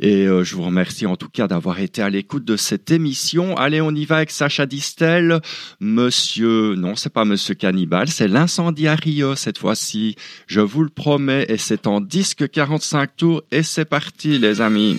Et 0.00 0.26
euh, 0.26 0.42
je 0.42 0.56
vous 0.56 0.64
remercie 0.64 1.06
en 1.06 1.14
tout 1.14 1.28
cas 1.28 1.46
d'avoir 1.46 1.78
été 1.78 2.02
à 2.02 2.10
l'écoute 2.10 2.44
de 2.44 2.56
cette 2.56 2.90
émission. 2.90 3.56
Allez, 3.56 3.80
on 3.80 3.94
y 3.94 4.04
va 4.04 4.16
avec 4.16 4.32
Sacha 4.32 4.66
Distel. 4.66 5.40
Monsieur, 5.78 6.74
non, 6.74 6.96
c'est 6.96 7.12
pas 7.12 7.24
Monsieur 7.24 7.54
Cannibal, 7.54 8.08
c'est 8.08 8.26
L'incendie 8.26 8.88
à 8.88 8.96
Rio 8.96 9.36
cette 9.36 9.58
fois-ci. 9.58 10.16
Je 10.48 10.60
vous 10.60 10.82
le 10.82 10.90
promets, 10.90 11.46
et 11.48 11.56
c'est 11.56 11.86
en 11.86 12.00
disque 12.00 12.50
45 12.50 13.16
tours, 13.16 13.42
et 13.52 13.62
c'est 13.62 13.84
parti, 13.84 14.40
les 14.40 14.60
amis. 14.60 14.98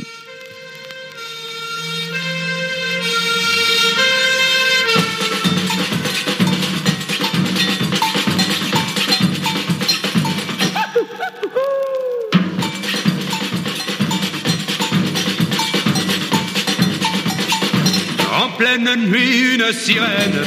Pleine 18.62 19.10
nuit, 19.10 19.56
une 19.56 19.74
sirène 19.74 20.40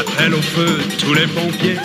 appelle 0.00 0.32
au 0.32 0.40
feu 0.40 0.78
tous 0.98 1.12
les 1.12 1.26
pompiers. 1.26 1.76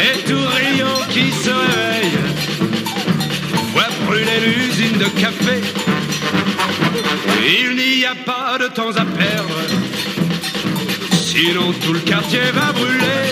Et 0.00 0.18
tout 0.28 0.46
Rio 0.56 0.92
qui 1.08 1.30
se 1.32 1.48
réveille 1.48 2.18
voit 3.72 3.88
brûler 4.04 4.38
l'usine 4.44 4.98
de 4.98 5.08
café. 5.18 5.62
Il 7.42 7.74
n'y 7.74 8.04
a 8.04 8.14
pas 8.14 8.58
de 8.60 8.68
temps 8.68 8.94
à 8.96 9.06
perdre, 9.06 9.60
sinon 11.24 11.72
tout 11.82 11.94
le 11.94 12.00
quartier 12.00 12.50
va 12.52 12.72
brûler. 12.72 13.24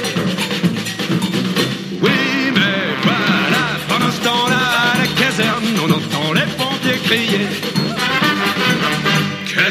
Oui, 2.01 2.21
mais 2.55 2.79
voilà, 3.03 3.65
pendant 3.87 4.11
ce 4.11 4.21
temps-là, 4.23 4.65
à 4.95 4.99
la 4.99 5.09
caserne, 5.23 5.79
on 5.85 5.91
entend 5.91 6.33
les 6.33 6.49
pompiers 6.57 7.01
crier. 7.05 7.60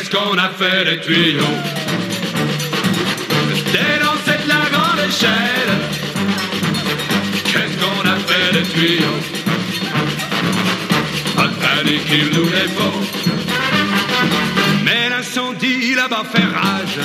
Qu'est-ce 0.10 0.24
qu'on 0.24 0.38
a 0.38 0.50
fait 0.50 0.86
des 0.86 1.00
tuyaux? 1.02 1.44
Dénoncer 3.72 4.44
de 4.44 4.48
la 4.48 4.70
grande 4.72 5.00
échelle. 5.08 5.74
Qu'est-ce 7.46 7.78
qu'on 7.78 8.02
a 8.10 8.16
fait 8.16 8.54
des 8.54 8.68
tuyaux? 8.70 9.20
Pas 11.36 11.48
de 11.48 11.54
panique, 11.54 12.10
il 12.12 12.26
nous 12.36 12.46
les 12.46 12.70
faut. 12.76 13.02
Mais 14.84 15.10
l'incendie 15.10 15.94
là-bas 15.94 16.24
fait 16.34 16.46
rage. 16.46 17.00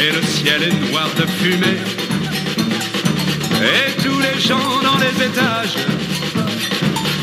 Et 0.00 0.10
le 0.12 0.22
ciel 0.22 0.62
est 0.64 0.90
noir 0.90 1.08
de 1.16 1.26
fumée. 1.26 1.80
Et 3.62 4.02
tous 4.02 4.18
les 4.18 4.40
gens 4.40 4.80
dans 4.82 4.98
les 4.98 5.26
étages 5.26 5.76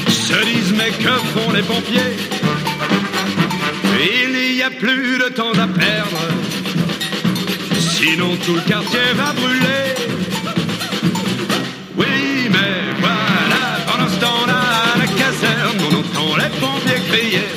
Se 0.10 0.46
disent 0.46 0.74
mais 0.78 0.92
que 0.92 1.10
font 1.34 1.52
les 1.52 1.64
pompiers? 1.64 2.37
Plus 4.70 5.18
de 5.18 5.30
temps 5.30 5.54
à 5.54 5.68
perdre, 5.68 6.20
sinon 7.80 8.36
tout 8.46 8.56
le 8.56 8.62
quartier 8.62 9.14
va 9.16 9.34
brûler. 9.34 9.96
Oui, 11.96 12.50
mais 12.52 12.94
voilà, 13.00 13.80
pendant 13.88 14.10
ce 14.10 14.20
temps-là, 14.20 14.62
à 14.94 14.98
la 14.98 15.08
caserne, 15.08 15.80
on 15.90 15.96
entend 15.96 16.36
les 16.38 16.50
pompiers 16.60 17.02
crier. 17.10 17.48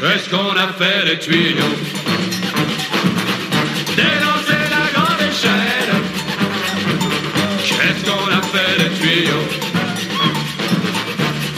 Qu'est-ce 0.00 0.28
qu'on 0.28 0.52
a 0.52 0.68
fait 0.78 1.06
des 1.06 1.18
tuyaux? 1.18 1.74
Dénoncer 3.96 4.64
la 4.70 4.84
grande 4.94 5.20
échelle. 5.20 5.94
Qu'est-ce 7.64 8.04
qu'on 8.04 8.28
a 8.30 8.42
fait 8.52 8.74
des 8.82 8.90
tuyaux? 9.00 9.48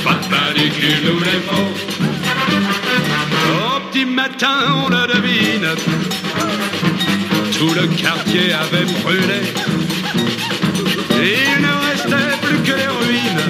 Pas 0.04 0.14
de 0.14 0.26
panique, 0.28 0.82
nous 1.04 1.18
les 1.18 1.40
faut. 1.48 1.89
Matin, 4.22 4.58
on 4.84 4.88
le 4.90 5.06
devine. 5.14 5.68
Tout 7.58 7.72
le 7.72 7.86
quartier 7.86 8.52
avait 8.52 8.84
brûlé. 9.00 9.40
Il 11.22 11.62
ne 11.62 11.74
restait 11.88 12.36
plus 12.42 12.58
que 12.58 12.76
les 12.80 12.92
ruines 13.00 13.46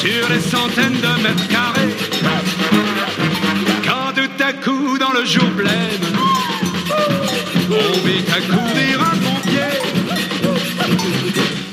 sur 0.00 0.28
des 0.28 0.40
centaines 0.40 1.00
de 1.06 1.22
mètres 1.22 1.48
carrés. 1.48 1.94
Quand 3.86 4.12
tout 4.20 4.42
à 4.42 4.52
coup, 4.52 4.98
dans 4.98 5.12
le 5.12 5.24
jour 5.24 5.48
plein, 5.60 5.88
on 7.70 7.92
vit 8.06 8.24
accourir 8.38 9.00
un 9.12 9.16
pompier 9.26 9.74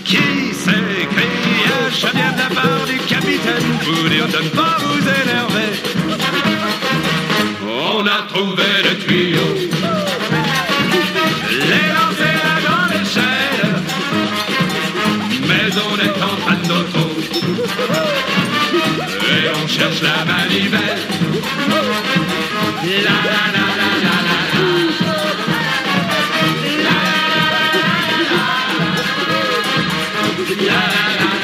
qui 0.05 0.53
s'écria 0.63 1.77
Je 2.01 2.07
viens 2.15 2.33
de 2.33 2.37
la 2.37 2.61
part 2.61 2.85
du 2.85 2.97
capitaine 3.13 3.67
vous 3.83 4.09
dire 4.09 4.27
de 4.27 4.43
ne 4.43 4.49
pas 4.49 4.77
vous 4.83 4.99
énerver. 4.99 5.90
Trouvé 8.33 8.63
le 8.83 8.97
tuyau, 8.97 9.49
les 11.49 11.87
lancer 11.97 12.35
à 12.49 12.61
grande 12.65 12.93
échelle, 13.01 13.73
mais 15.47 15.67
on 15.75 15.95
est 15.99 16.17
en 16.23 16.35
panne 16.45 16.65
d'auto. 16.67 17.05
Et 19.27 19.43
on 19.61 19.67
cherche 19.67 20.01
la 20.01 20.23
manivelle. 20.23 21.01
La 22.83 23.17
la. 23.27 23.41
La 23.51 23.57
la 23.57 23.65
la 23.79 23.89
la 24.03 24.15
la. 30.67 31.40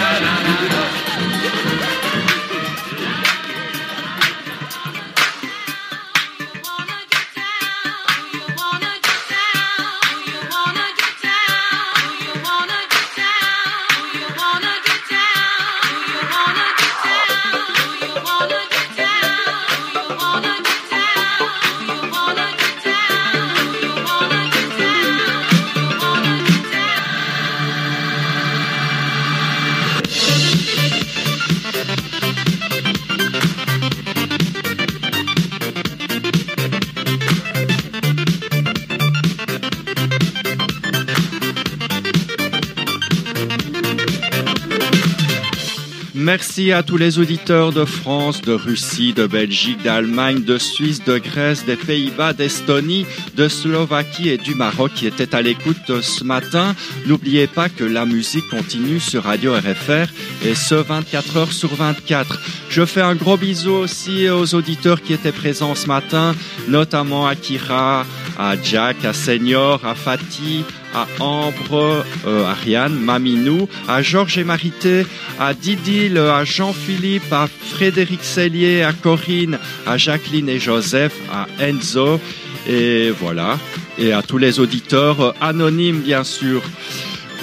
Merci 46.28 46.74
à 46.74 46.84
tous 46.84 46.98
les 46.98 47.20
auditeurs 47.20 47.72
de 47.72 47.86
France, 47.86 48.42
de 48.42 48.52
Russie, 48.52 49.14
de 49.14 49.28
Belgique, 49.28 49.82
d'Allemagne, 49.82 50.44
de 50.44 50.58
Suisse, 50.58 51.02
de 51.06 51.20
Grèce, 51.20 51.64
des 51.64 51.78
Pays-Bas, 51.78 52.34
d'Estonie, 52.34 53.06
de 53.38 53.48
Slovaquie 53.48 54.28
et 54.28 54.38
du 54.38 54.54
Maroc 54.54 54.92
qui 54.94 55.08
étaient 55.08 55.34
à 55.34 55.42
l'écoute 55.42 56.02
ce 56.02 56.26
matin. 56.26 56.76
N'oubliez 57.06 57.48
pas 57.48 57.70
que 57.70 57.86
la 57.86 58.06
musique 58.06 58.46
continue 58.50 59.00
sur 59.00 59.24
Radio 59.24 59.54
RFR 59.54 60.12
et 60.46 60.54
ce 60.54 60.76
24 60.76 61.38
heures 61.38 61.54
sur 61.54 61.74
24. 61.74 62.42
Je 62.70 62.84
fais 62.84 63.00
un 63.00 63.16
gros 63.16 63.38
bisou 63.38 63.72
aussi 63.72 64.30
aux 64.30 64.54
auditeurs 64.54 65.02
qui 65.02 65.14
étaient 65.14 65.32
présents 65.32 65.76
ce 65.76 65.88
matin, 65.88 66.36
notamment 66.68 67.26
à 67.26 67.36
Kira, 67.36 68.06
à 68.38 68.56
Jack, 68.62 69.04
à 69.04 69.14
Senior, 69.14 69.84
à 69.84 69.96
Fatih, 69.96 70.64
à 70.94 71.08
Ambre, 71.20 72.06
euh, 72.26 72.46
Ariane, 72.46 72.94
Maminou, 72.94 73.68
à 73.88 74.02
Georges 74.02 74.38
et 74.38 74.44
Marité, 74.44 75.06
à 75.40 75.54
Didil, 75.54 76.18
à 76.18 76.44
Jean-Philippe, 76.44 77.32
à 77.32 77.48
Frédéric 77.48 78.24
Cellier, 78.24 78.84
à 78.84 78.94
Corinne, 78.94 79.60
à 79.86 79.98
Jacqueline 79.98 80.50
et 80.50 80.60
Joseph, 80.60 81.14
à 81.32 81.48
Enzo, 81.64 82.20
et 82.68 83.12
voilà, 83.12 83.58
et 83.98 84.14
à 84.14 84.22
tous 84.22 84.38
les 84.38 84.60
auditeurs 84.60 85.22
euh, 85.22 85.32
anonymes 85.42 86.02
bien 86.02 86.24
sûr. 86.24 86.62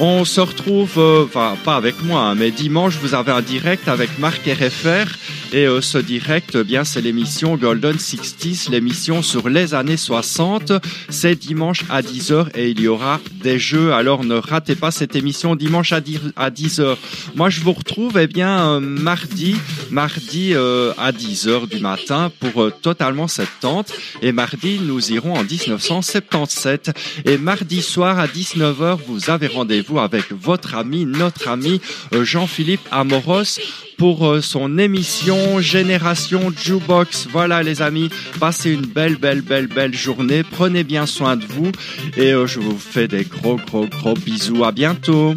On 0.01 0.25
se 0.25 0.41
retrouve, 0.41 0.99
euh, 0.99 1.25
enfin 1.25 1.57
pas 1.65 1.77
avec 1.77 2.03
moi, 2.03 2.21
hein, 2.21 2.35
mais 2.35 2.51
dimanche 2.51 2.95
vous 3.01 3.15
avez 3.15 3.33
un 3.33 3.43
direct 3.43 3.89
avec 3.89 4.19
Marc 4.19 4.41
RFR 4.47 5.07
Et 5.55 5.69
euh, 5.69 5.81
ce 5.81 5.99
direct, 5.99 6.59
eh 6.61 6.65
bien, 6.65 6.83
c'est 6.83 7.01
l'émission 7.01 7.57
Golden 7.57 7.95
60s, 7.95 8.73
l'émission 8.73 9.23
sur 9.23 9.49
les 9.49 9.73
années 9.73 9.97
60. 9.97 10.73
C'est 11.11 11.37
dimanche 11.37 11.85
à 11.91 12.03
10h 12.03 12.49
et 12.57 12.71
il 12.71 12.81
y 12.81 12.89
aura 12.89 13.21
des 13.41 13.61
jeux. 13.61 13.93
Alors 13.93 14.25
ne 14.25 14.35
ratez 14.35 14.75
pas 14.75 14.91
cette 14.91 15.15
émission 15.15 15.55
dimanche 15.55 15.93
à 15.93 16.01
10h. 16.01 16.97
Moi, 17.37 17.51
je 17.51 17.61
vous 17.61 17.73
retrouve, 17.73 18.19
eh 18.19 18.27
bien, 18.27 18.69
euh, 18.69 18.81
mardi, 18.81 19.55
mardi 19.93 20.55
euh, 20.55 20.93
à 20.99 21.13
10h 21.13 21.69
du 21.69 21.79
matin 21.79 22.33
pour 22.41 22.61
euh, 22.61 22.73
Totalement 22.83 23.29
70. 23.29 23.95
Et 24.23 24.33
mardi, 24.33 24.81
nous 24.83 25.13
irons 25.13 25.35
en 25.35 25.45
1977. 25.45 26.91
Et 27.27 27.39
mardi 27.39 27.81
soir 27.81 28.19
à 28.19 28.27
19h, 28.27 28.99
vous 29.07 29.31
avez 29.31 29.47
rendez-vous 29.47 30.01
avec 30.01 30.33
votre 30.33 30.75
ami, 30.75 31.07
notre 31.07 31.47
ami 31.47 31.81
euh, 32.13 32.25
Jean-Philippe 32.25 32.89
Amoros 32.91 33.61
pour 33.97 34.27
euh, 34.27 34.41
son 34.41 34.79
émission 34.79 35.61
Génération 35.61 36.53
Jukebox. 36.57 37.29
Voilà 37.31 37.63
les 37.63 37.83
amis, 37.83 38.11
passez 38.41 38.73
une 38.73 38.87
belle, 38.87 39.17
belle, 39.17 39.43
belle, 39.43 39.67
belle 39.67 39.95
journée. 39.95 40.43
Prenez 40.43 40.85
bien 40.85 41.07
soin 41.07 41.37
de 41.37 41.45
vous 41.45 41.71
et 42.17 42.33
euh, 42.33 42.47
je 42.47 42.61
vous 42.61 42.79
fais 42.79 43.09
des 43.09 43.25
gros, 43.25 43.57
gros, 43.57 43.87
gros 43.87 44.15
bisous. 44.15 44.65
À 44.65 44.73
bientôt. 44.73 45.35